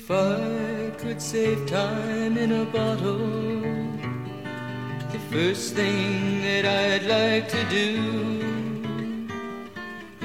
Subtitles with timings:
[0.00, 3.18] If I could save time in a bottle,
[5.12, 8.42] the first thing that I'd like to do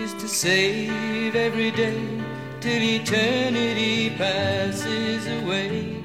[0.02, 2.00] is to save every day
[2.62, 6.02] till eternity passes away,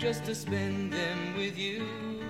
[0.00, 1.84] just to spend them with you.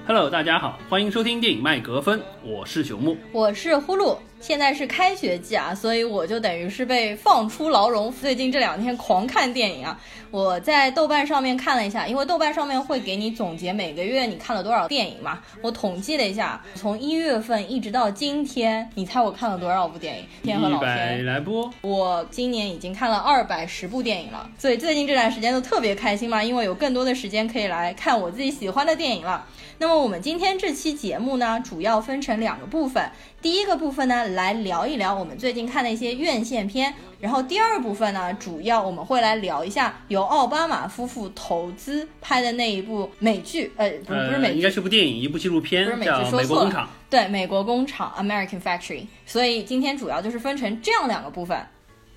[0.06, 3.16] Hello，大家好，欢迎收听电影麦格芬，我是朽木。
[3.32, 9.97] 我是呼噜， 现在是开学季啊，所以我就等于是被放出牢笼，最近这两天狂看电影啊。
[10.31, 15.39] 我在豆瓣上面看了一下，因为豆瓣上面会给你总结每个月你看了多少电影嘛。
[15.61, 20.25] 我统计了一下，从一月份一直到今天，你猜我看了多少部电影？
[20.43, 21.15] 天和老一百。
[21.19, 29.45] 来部，我今年已经看了二百十部电影了，所以最近这段时间都特别开心嘛，因为有更多的时间可以来看我自己喜欢的电影了。
[29.79, 33.11] 那么我们今天这期节目呢，主要分成两个部分。
[33.41, 36.93] 第一个部分呢，来聊一聊我们最近看的一些院线片。
[37.19, 46.89] 然后第二部分呢，主要我们会来聊一下由奥巴马夫妇投资拍的那一部美剧，呃，不是不是美剧，呃应该是部电影，一部纪录片不是，美剧，《说错了。
[47.09, 49.05] 对，美国工厂 （American Factory）。
[49.25, 51.57] 所以今天主要就是分成这样两个部分。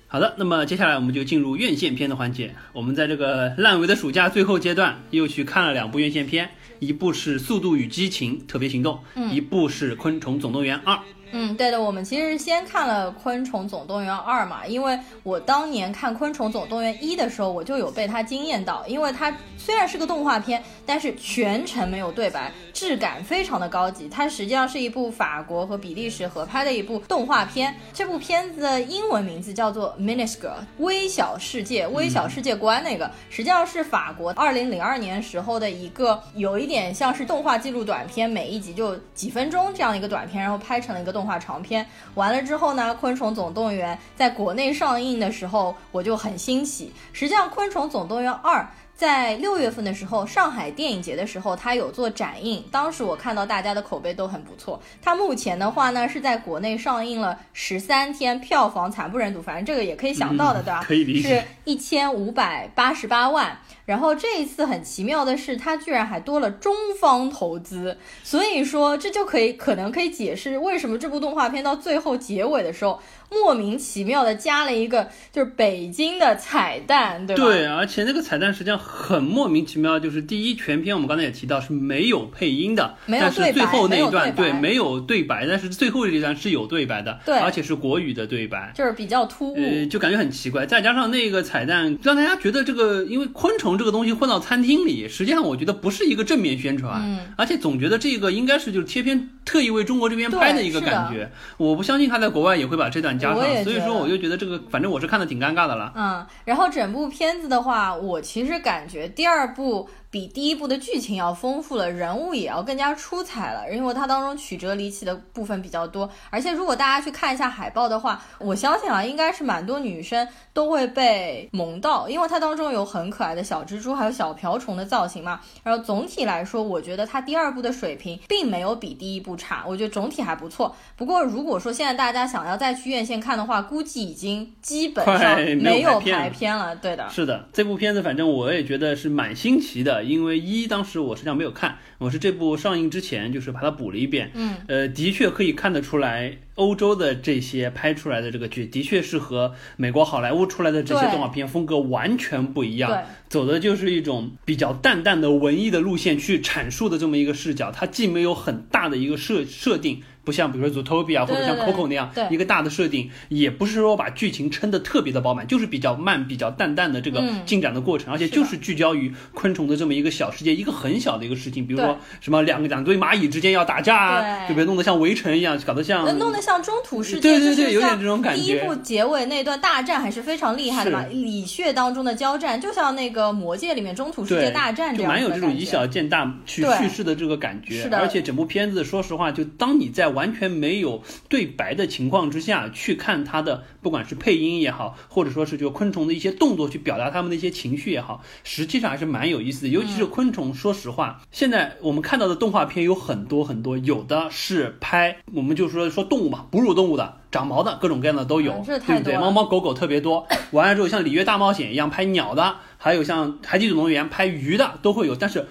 [0.09, 2.55] 好的，那么接下来我们就进入院线片的环节。
[2.71, 8.99] 我们在这个烂尾的暑假最后阶段，又去看了两部院线片，一部是《速度与激情：特别行动》，
[9.31, 10.95] 一部是《昆虫总动员二》。
[11.31, 24.07] 嗯，对的，我们其实先看了《昆虫总动员二》嘛，因为我当年看《昆虫总动员一》的时候，我就有被它惊艳到，因为它虽然是个动画片，但是全程没有对白，质感非常的高级。
[24.07, 30.39] 它实际上是一部法国和比利时合拍的一部动画片，这部片子的英文名字叫做《Miniscule》，
[30.77, 41.83] 微小世界，微小世界观那个，实际上是法国二零零二年时候的一个有一点像是动画记录短片，每一集就几分钟这样一个短片，然后拍成了一个动画长片。
[42.13, 46.93] 完了之后呢，《昆虫总动员》在国内上映的时候，我就很欣喜。
[47.11, 48.61] 实际上，《昆虫总动员二》
[48.95, 54.79] 在六月份的时候，上海电影节的时候，它有做展映，当时我看到大家的口碑都很不错。
[55.01, 60.83] 它目前的话呢，是在国内上映了十三天，票房惨不忍睹，反正这个也可以想到的，对吧？
[60.83, 63.57] 可以理解是一千五百八十八万。
[63.87, 72.99] 然后这一次很奇妙的是，它居然还多了中方投资，所以说这就可以可能可以解释为什么这部动画片到最后结尾的时候，
[73.31, 77.43] 莫名其妙的加了一个就是北京的彩蛋，对吧？
[77.45, 88.73] 对，而且那个彩蛋实际上很莫名其妙，就是第一全片我们刚才也提到是没有配音的，没有但是最后那一段对白没有对白没有对白，但是最后这一段是有对白的，对而且是国语的对白。
[88.75, 89.55] 就是比较突兀。
[89.55, 97.19] 呃，就感觉很奇怪，再加上那个彩蛋，让大家觉得这个，因为昆虫这个东西混到餐厅里，实际上我觉得不是一个正面宣传，嗯。
[97.37, 105.93] 而且总觉得这个应该是就是贴片特意为中国这边拍的一个感觉，我不相信他在国外也会把这段加上所以说我就觉得这个，反正我是看的挺尴尬的了。
[105.95, 116.09] 嗯，然后整部片子的话，我其实感觉第二部比第一部的剧情要丰富了，人物也要更加出彩了，因为它当中曲折离奇的部分比较多。
[116.31, 125.39] 而且如果大家去看一下海报的话，我相信啊，应该是蛮多女生都会被萌到，因为它当中有很可爱的小蜘蛛，还有小瓢虫的造型嘛。
[125.61, 130.75] 然后总体来说，我觉得它第二部的水平并没有比第一部差，我觉得总体还不错。
[130.95, 136.75] 不过如果说现在大家想要再去院线看的话，估计已经基本上没有排片了。
[136.75, 152.91] 对的，是的，这部片子反正我也觉得是蛮新奇的，因为一当时我实际上没有看，我是这部上映之前就是把它补了一遍，嗯，呃，的确可以看得出来，欧洲的这些拍出来的这个剧，的确是和美国好莱坞出来的这些动画片风格完全不一样。
[152.91, 160.01] 对，走的就是一种比较淡淡的文艺的路线去阐述的这么一个视角，它既没有很大的一个设设定。
[160.23, 174.65] 不像比如说 Zootopia 或者像 Coco 那样对一个大的设定，也不是说把剧情撑得特别的饱满，就是比较慢、比较淡淡的这个嗯进展的过程，而且就是聚焦于昆虫的这么一个小世界，一个很小的一个事情，比如说什么两个两堆蚂蚁之间要打架啊，对对不对？
[174.65, 187.81] 弄得像围城一样，搞得像呃弄得像中土世界，对对对有点这种感觉第一部结尾那段大战还是非常厉害的嘛，是蚁穴当中的交战，就像那个魔界里面中土世界大战这就蛮有这种以小见大去对叙事的这个感觉。
[187.81, 199.67] 是的而且整部片子，说实话，就当你在完全没有对白的情况之下去看它的，不管是配音也好，或者说是就昆虫的一些动作去表达他们的一些情绪也好，实际上还是蛮有意思的。
[199.69, 207.17] 尤其是昆虫，说实话，现在我们看到的动画片有很多很多，有的是拍我们就说说动物嘛，哺乳动物的。
[207.29, 209.17] 长毛的各种各样的都有，对不对？
[209.17, 210.25] 猫猫狗狗特别多。
[210.51, 215.47] 完了之后，像《里约大冒险》一样拍鸟的，还有像《海底总动员》拍鱼的都会有，但是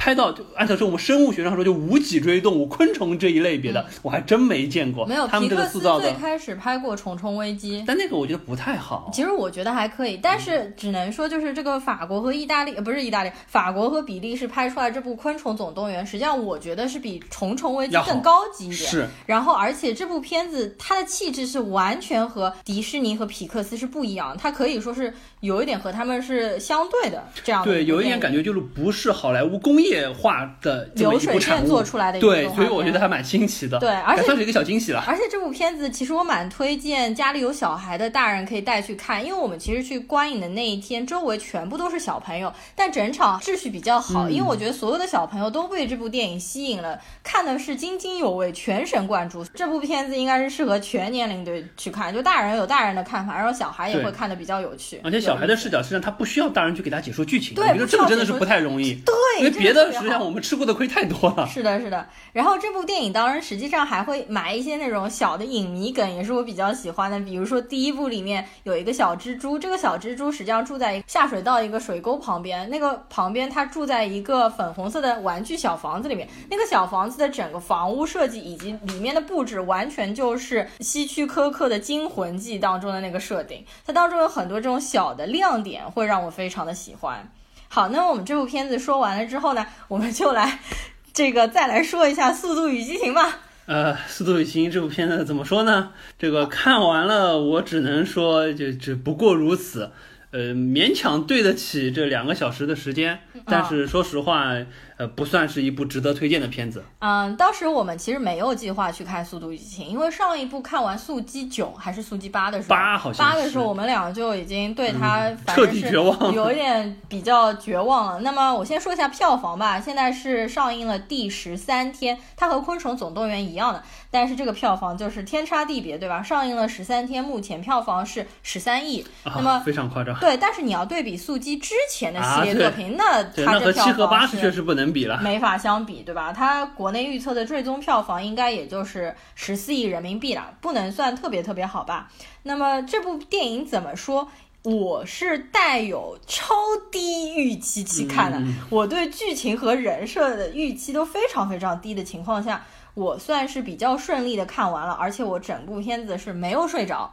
[0.00, 5.04] 拍到就按照说我们生物学上说就无脊椎动物昆虫这一类别的，我还真没见过。
[5.06, 7.80] 嗯没有，他们这个皮克斯塑造的，最开始拍过《虫虫危机》。
[7.86, 9.10] 但那个我觉得不太好。
[9.12, 18.90] 其实我觉得还可以，但是只能说就是这个法国和意大利，呃，不是意大利，法国和比利时拍出来这部《昆虫总动员》，实际上我觉得是比《虫虫危机更高级一点。
[18.90, 35.02] 是，然后而且这部片子它的气质是完全和迪士尼和皮克斯是不一样，它可以说是有一点和他们是相对的这样的对，有一点感觉就是不是好莱坞工业化的流水线做出来的对，所以我觉得还蛮新奇的，对而且算是一个小惊喜了。
[35.06, 49.44] 而且这部片子其实我蛮推荐家里有小孩的大人可以带去看，因为我们其实去观影的那一天，周围全部都是小朋友，但整场秩序比较好，嗯因为我觉得所有的小朋友都被这部电影吸引了，看的是津津有味，全神贯注。
[49.54, 55.00] 这部片子应该是适合全年龄的去看，就大人有大人的看法，然后小孩也会看的比较有趣。
[55.04, 58.94] 而且小孩的视角，实际上他不需要大人去给他解说剧情，对我觉得这个真的是不太容易。
[59.04, 61.46] 对，因为这个别的实际上我们吃过的亏太多了。
[61.46, 62.06] 是的，是的。
[62.32, 67.18] 然后这部电影当然实际上还会埋一些那种小的影迷梗，也是我比较喜欢的。
[67.20, 76.28] 比如说第一部里面有一个小蜘蛛，这个小蜘蛛实际上住在下水道一个水沟旁边，那个旁边它住在一个粉红色的玩具小房子里面。
[76.48, 83.64] 那个小房子的整个房屋设计以及里面的布置，完全就是希区柯克的《惊魂记》当中的那个设定。
[83.86, 87.30] 它当中有很多这种小的亮点，会让我非常的喜欢。
[87.72, 90.58] 好，那么我们这部片子说完了之后呢，我们就来
[91.14, 93.38] 这个再来说一下《速度与激情》吧。
[93.66, 95.92] 呃，《速度与激情》这部片子怎么说呢？
[96.18, 99.92] 这个看完了，我只能说就只不过如此。
[100.32, 104.52] 呃，勉强对得起这两个小时的时间，但是说实话，
[105.00, 106.84] 呃，不算是一部值得推荐的片子。
[106.98, 118.20] 嗯，当时我们其实没有计划去看《速度与激情》，因为上一部看完《速激九》还是《速激八》的时候，八好像是八的时候，我们俩就已经对它嗯彻底绝望有一点比较绝望了。
[118.20, 126.22] 那么我先说一下票房吧，现在是上映了第十三天，它和《昆虫总动员》一样的，但是这个票房就是天差地别，对吧？
[126.22, 129.02] 上映了十三天，目前票房是十三亿。
[129.24, 130.14] 那么啊，非常夸张。
[130.20, 135.20] 对，但是你要对比速激之前的系列作品，那，它这票那和七和八房是确实不能比了。
[135.22, 136.32] 没法相比，对吧？
[136.32, 142.10] 它国内预测的最终票房应该也就是十四亿人民币了，不能算特别特别好吧？
[142.42, 144.28] 那么这部电影怎么说？
[144.62, 146.54] 我是带有超
[146.92, 152.62] 低预期去看的，嗯我对剧情和人设的预期都非常非常低的情况下，
[152.92, 157.10] 我算是比较顺利的看完了，而且我整部片子是没有睡着。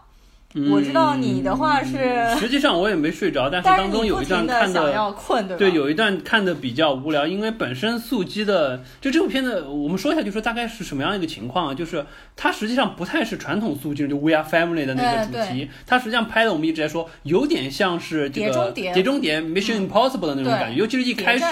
[0.71, 5.59] 我知道你的话是，嗯实际上我也没睡着，但是当中有一段看的想看的要困，对吧？
[5.59, 11.73] 对，有一段看的比较无聊，因为本身速激的就这部片子，我们说一下，就说大概是什么样一个情况啊？
[11.73, 12.03] 就是
[12.35, 18.94] 它实际上不太是传统速激，就 We Are Family 的那个主哎题，它实际上拍的我们一直在说，有点像是这个碟中谍。
[18.94, 21.45] 碟中谍 Mission Impossible 的那种感觉，尤其是一开始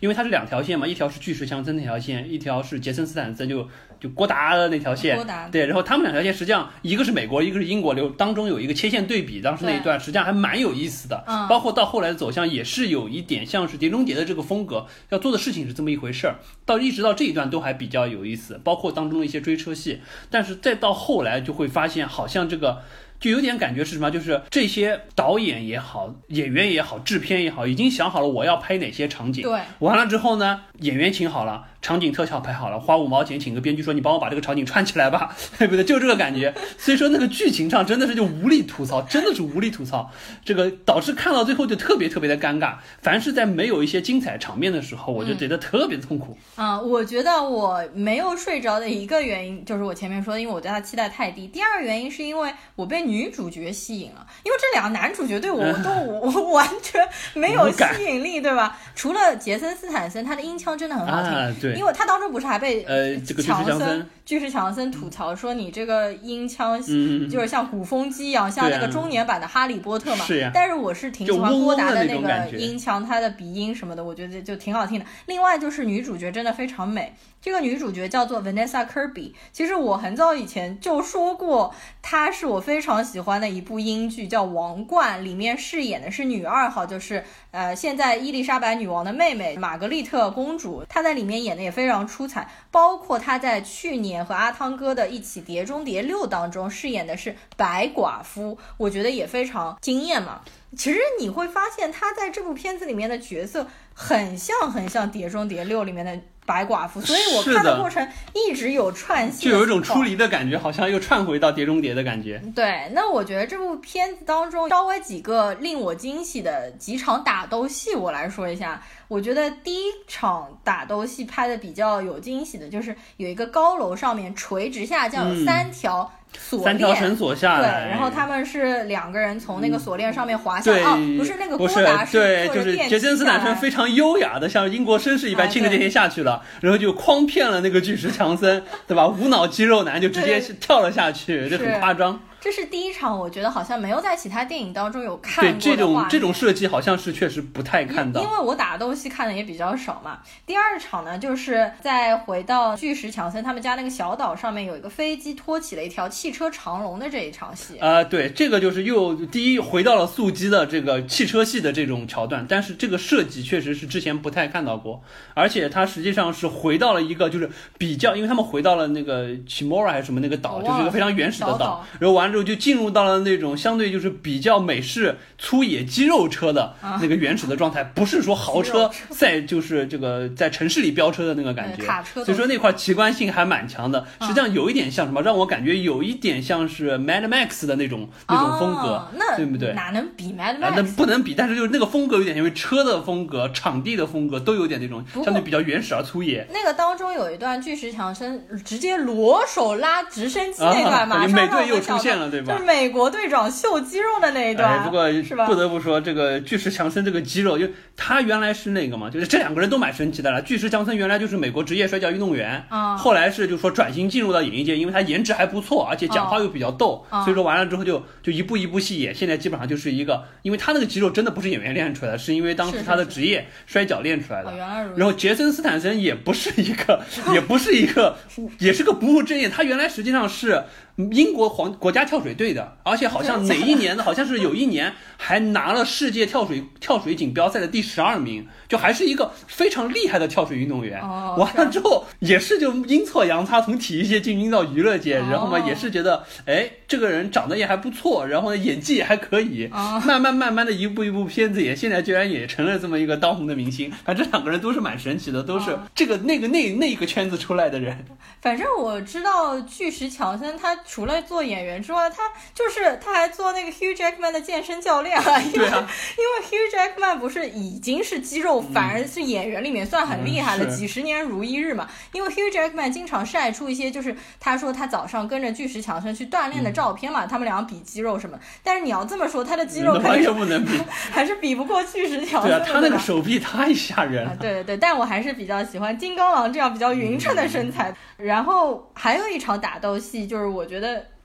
[0.00, 3.68] 因为它是两条线嘛，一条是巨石强森那条线，一条是杰森斯坦森就
[4.00, 16.36] 就郭达的那条线郭达，对，然后他们两条线实际上一个是美国，一个是英国，流当中有一个切线对比，当时那一段实际上还蛮有意思的，嗯包括到后来的走向也是有一点像是《碟中谍》的这个风格，要做的事情是这么一回事儿。
[16.64, 20.00] 到一直到这一段都还比较有意思，包括当中的一些追车戏，
[20.30, 22.82] 但是再到后来就会发现，好像这个。
[23.20, 24.12] 就有点感觉是什么？
[24.12, 29.42] 就是这些导演也好，演员也好，制片也好，已经想好了我要拍哪些场景。
[29.42, 35.84] 对，完了之后呢，演员请好了，场景特效拍好了，花五毛钱请个编剧说你帮我把这个场景串起来吧， 对不对？
[35.84, 36.52] 就这个感觉。
[36.76, 40.10] 所以说那个剧情上真的是就无力吐槽，真的是无力吐槽。
[40.44, 42.74] 这个导致看到最后就特别特别的尴尬。
[43.00, 46.36] 凡是在没有一些精彩场面的时候，我就觉得特别的痛苦。
[46.56, 51.46] 嗯，我觉得我没有睡着的一个原因就是我前面说的，因为我对他期待太低。
[51.46, 57.00] 第二个原因是因为我被女主角吸引了，因为这两个男主角对我 都我完全
[57.34, 58.76] 没有吸引力，对吧？
[58.94, 70.24] 除了杰森斯坦森，他的音腔真的很好听，啊对因为他当中不是还被呃强森巨石强森吐槽说你这个音腔嗯就是像鼓风机一样，像那个中年版的哈利波特嘛。
[70.24, 75.06] 是呀但是我是挺喜欢郭嗡嗡的那个音腔，他的鼻音什么的，我觉得就挺好听的。
[75.26, 79.32] 另外就是女主角真的非常美，这个女主角叫做 Vanessa Kirby。
[79.52, 90.84] 其实我很早以前就说过，她是我非常喜欢的一部英剧，叫《王冠》，里面饰演的是女二号，就是呃现在伊丽莎白女王的妹妹玛格丽特公主。
[90.88, 100.40] 她在里面演的也非常出彩，包括他在去年和阿汤哥的一起《碟中谍六》当中饰演的是白寡妇，我觉得也非常惊艳嘛。
[100.76, 110.02] 其实你会发现，他在这部片子里面的角色很像很像《碟中谍六》里面的白寡妇，所以我看的过程一直有串戏，就有一种出。
[110.02, 112.38] 离的感觉，好像又串回到《碟中谍》的感觉。
[112.54, 118.82] 对，那我觉得这部片子当中稍微几个令我惊喜的几场打斗戏，我来说一下。
[119.08, 139.08] 我觉得第一场打斗戏拍的比较有惊喜的，就是有一个高楼上面垂直下降，有嗯三条锁链，三条绳索下来对，然后他们是两个人从那个锁链上面滑下，对，哦，不是那个不是郭达对，就是坐着电杰森斯坦森非常优雅的，像英国绅士一般，啊亲着电梯下去了，然后就诓骗了那个巨石强森，对吧？
[139.08, 142.20] 无脑肌肉男就直接对跳了下去，这很夸张。
[142.48, 148.22] 这是第一场，我觉得好像没有在其他电影当中有看对过这种这种设计，好像是确实不太看到。
[148.22, 150.20] 因为我打斗戏看的也比较少嘛。
[150.46, 157.76] 第二场呢，就是在回到巨石强森他们家那个小岛上面，有一个飞机托起了一条汽车长龙的这一场戏。
[157.82, 165.02] 呃，对，这个就是又第一回到了速激的这个汽车系的这种桥段，但是这个设计确实是之前不太看到过，
[165.34, 189.72] 而且它实际上是回到了一个就是比较，因为他们回到了那个 Chimora 还是什么那个岛，就是一个非常原始的岛岛，然后完了之后就进入到了那种相对就是比较美式粗野肌肉车的那个原始的状态，不是说豪车在就是这个在城市里飙车的那个感觉，卡车所以说那块奇观性还蛮强的，实际上有一点像什么，让我感觉有一点像是 Mad Max 的那种那种风格对不对？
[189.74, 190.72] 哪能比 Mad Max？
[190.76, 196.46] 那不能比，但是就是那个风格有点，因为车的风格、场地的风格都有点那种相对比较原始而粗野。
[196.52, 204.80] 那个当中有一段巨石强森直接裸手拉直升机那段，啊马上美队又让我想到出现了对吧就是美国队长秀肌肉的那一段。
[204.80, 205.46] 哎，不过是吧？
[205.46, 210.42] 不得不说，这个巨石强森这个肌肉，就他原来是那个嘛，就是这两个人都蛮神奇的了。
[210.42, 224.54] 巨石强森原来就是美国职业摔跤运动员，啊后来是就说转型进入到演艺界，因为他颜值还不错，而且讲话又比较逗，啊所以说完了之后就就一步一步戏演，现在基本上就是一个，因为他那个肌肉真的不是演员练出来的，是因为当时他的职业摔跤练出来的哦，。
[224.56, 225.00] 原来如此。
[225.00, 227.00] 然后杰森斯坦森也不是一个，
[227.32, 228.16] 也不是一个，
[228.58, 229.48] 也是个不务正业。
[229.48, 230.62] 他原来实际上是
[231.12, 241.00] 英国皇国家跳水队的，而且好像哪一年的，好像是有一年还拿了世界跳水跳水锦标赛的第十二名，就还是一个非常厉害的跳水运动员。
[241.00, 253.92] 哦 完了之后也是就阴错阳差从体育界进军到娱乐界，哦然后嘛也是觉得，哎，这个人长得也还不错，然后呢演技也还可以，哦慢慢慢慢的一部一部片子也现在居然也成了这么一个当红的明星。
[254.04, 258.04] 反正两个人都是蛮神奇的，都是哦这个那个那那一个圈子出来的人。
[258.40, 262.22] 反正我知道巨石强森，他除了做演员之外，他
[262.54, 265.38] 就是他还做那个 Hugh Jackman 的健身教练啊。
[265.54, 271.86] 因为、啊因为 Hugh Jackman 不是已经是肌肉，反而是演员里面算很厉害了，嗯几十年如一日嘛。
[272.12, 278.38] 因为 Hugh Jackman 经常晒出一些，就是他说他早上跟着巨石强森去锻炼的照片嘛，他们俩比肌肉什么。
[278.62, 280.72] 但是你要这么说，他的肌肉完肯定不能比。
[281.12, 282.60] 还是比不过巨石强森的。
[282.60, 284.36] 对啊，他那个手臂太吓人啊了，。
[284.40, 287.94] 对对对，但我还是比较喜欢金刚狼这样比较匀称的身材。
[288.16, 290.77] 然后还有一场打斗戏，就是我觉得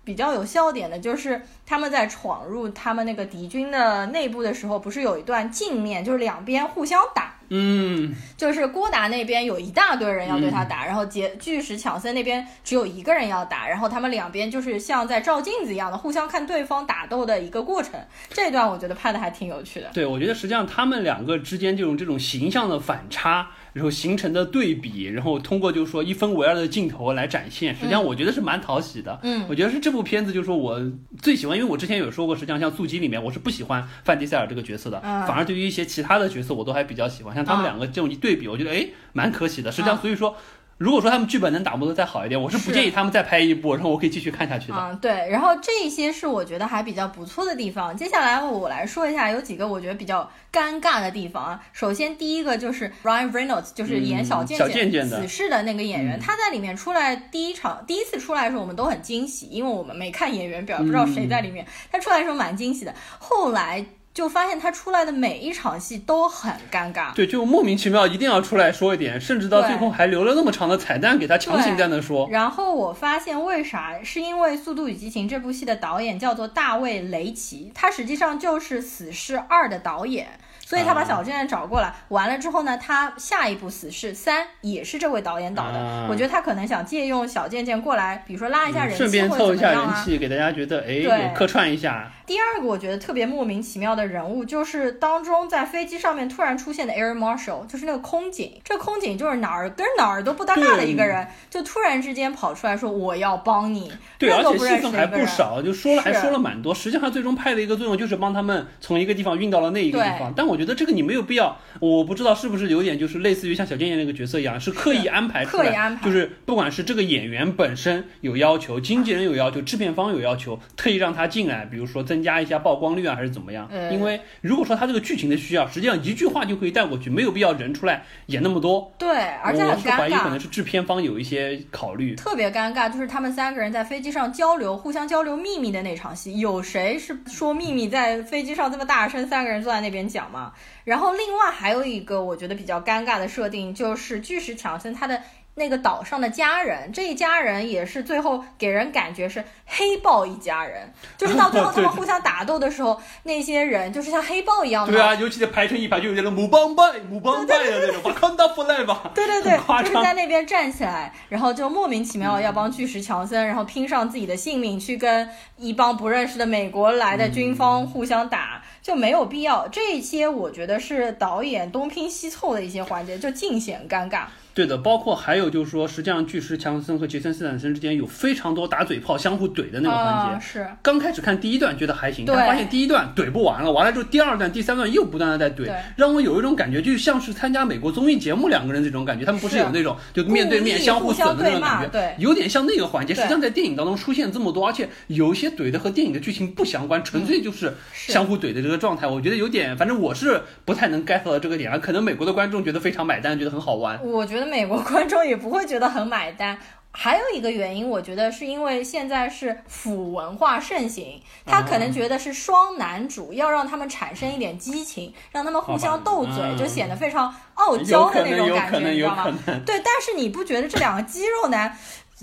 [0.04, 7.32] 比较有笑点的，就是他们在闯入他们那个敌军的内部的时候，不是有一段镜面，就是两边互相打。
[7.56, 17.94] 嗯，就是郭达那边有一大堆人要对他打，然后杰巨石强森那边只有一个人要打，然后他们两边就是像在照镜子一样的互相看对方打斗的一个过程。
[18.30, 19.90] 这段我觉得拍的还挺有趣的。
[19.94, 29.20] 对，我觉得实际上他们两个之间这种这种形象的反差，然后形成的对比，然后通过就是说一分为二的镜头来展现，实际上我觉得是蛮讨喜的。
[29.24, 30.80] 嗯我觉得是这部片子，就是说我
[31.22, 37.36] 最喜欢，因为我之前有说过，实际上像《速激》里面，我是不喜欢范迪塞尔这个角色的，嗯反而对于一些其他的角色，我都还比较喜欢。
[37.36, 39.72] 像他们嗯两个这种一对比，我觉得哎蛮可喜的。
[39.72, 40.36] 实际上，嗯所以说。
[40.78, 44.78] 如果说他们剧本能打磨的再好一点，我是不建议他们再拍一部，然后我可以继续看下去的。
[44.78, 47.96] 嗯，对，然后这些是我觉得还比较不错的地方。
[47.96, 51.64] 接下来我来说一下有几个我觉得比较尴尬的地方啊。
[51.72, 61.66] 首先第一个就是 Ryan Reynolds，就是演小贱贱贱的死侍的那个演员，嗯他在里面出来第一场第一次出来的时候，我们都很惊喜，因为我们没看演员表，不知道谁在里面。
[61.92, 67.14] 他出来的时候蛮惊喜的，后来就发现他出来的每一场戏都很尴尬。
[67.14, 72.28] 对，就莫名其妙一定要出来说一点，甚至到最后还留了那么长的彩蛋给他强行在那说。
[72.30, 74.04] 然后我发现为啥？
[74.04, 80.28] 是因为《速度与激情》这部戏的导演叫做大卫·雷奇，他实际上就是《死侍二》的导演。
[80.74, 85.78] 所以他把啊小贱贱找过来，完了之后呢，他下一部《死侍三》也是这位导演导的。
[85.78, 89.72] 啊我觉得他可能想借用小贱贱过来，比如说拉一下人气、顺便凑一下。
[89.72, 92.12] 人气，给大家觉得哎有客串一下。
[92.26, 98.60] 第二个我觉得特别莫名其妙的人物，就是当中在飞机上面突然出现的 Air Marshal，就是那个空警。
[98.64, 105.08] 这空警就是哪儿跟哪儿都不搭嘎的一个人，就突然之间跑出来说我要帮你，对，而且戏份还。
[105.14, 106.74] 不少，就说了还说了蛮多。
[106.74, 110.34] 实际上最终派的一个作用就是帮他们从一个地方运到了那一个地方。
[110.36, 111.58] 但我觉觉得这个你没有必要。
[111.80, 123.68] 我不知道是不是有点就是类似于像小贱贱那个角色一样，是刻意安排出来，刻意安排就是不管是这个演员本身有要求，经纪人有要求，制片方有要求，特意让他进来，比如说增加一下曝光率啊，还是怎么样？
[123.72, 128.92] 嗯因为如果说他这个剧情的需要，实际上一句话就可以带过去，没有必要人出来演那么多。
[129.00, 130.40] 对，而且很尴我是怀疑可能。
[130.44, 132.16] 是制片方有一些考虑。
[132.16, 140.43] 特别尴尬，就是他们三个人在飞机上交流，互相交流秘密的那场戏，有谁是说秘密在飞机上这么大声，三个人坐在那边讲吗？
[140.84, 145.22] 然后另外还有一个我觉得比较尴尬的设定，就是巨石强森他的。
[145.56, 159.12] 那个岛上的家人，这一家人也是最后给人感觉是黑豹一家人，就是到最后 他们互相打斗的时候，那些人就是像黑豹一样的，对啊，尤其是排成一排，就有点那母邦拜、母邦拜的那种，把康达弗莱吧。
[159.14, 169.68] 对对对，就是在那边站起来，然后就莫名其妙要帮巨石强森，然后拼上自己的性命去跟一帮不认识的美国来的军方互相打，就没有必要。
[169.68, 174.24] 这些我觉得是导演东拼西凑的一些环节，就尽显尴尬。
[174.54, 180.36] 对的，包括还有就是说，实际上巨石强森和杰森斯坦森之间有非常多打嘴炮、相互怼的那个环节。
[180.36, 193.14] 啊是刚开始看第一段觉得还行，对但发现第一段怼不完了，完了之后第二段、第三段又不断的在怼，让我有一种感觉，就像是参加美国综艺节目两个人这种感觉，他们不是是有那种就面对面相互损的那种感觉，对有点像那个环节。
[193.14, 204.00] 实际上在电影当中出现这么多，而且有一些怼的和电影的剧情不相关，纯粹就是相互怼的这个状态，我觉得有点，反正我是不太能 get 到这个点啊，可能美国的观众觉得非常买单，觉得很好玩。
[204.04, 206.58] 我觉得美国观众也不会觉得很买单。
[206.96, 219.34] 还有一个原因，我觉得是因为现在是腐文化盛行，他可能觉得是双男主，要让他们产生一点激情，让他们互相斗嘴，嗯就显得非常傲娇，的那种感觉，你知道吗。
[219.66, 221.76] 对，但是你不觉得这两个肌肉男？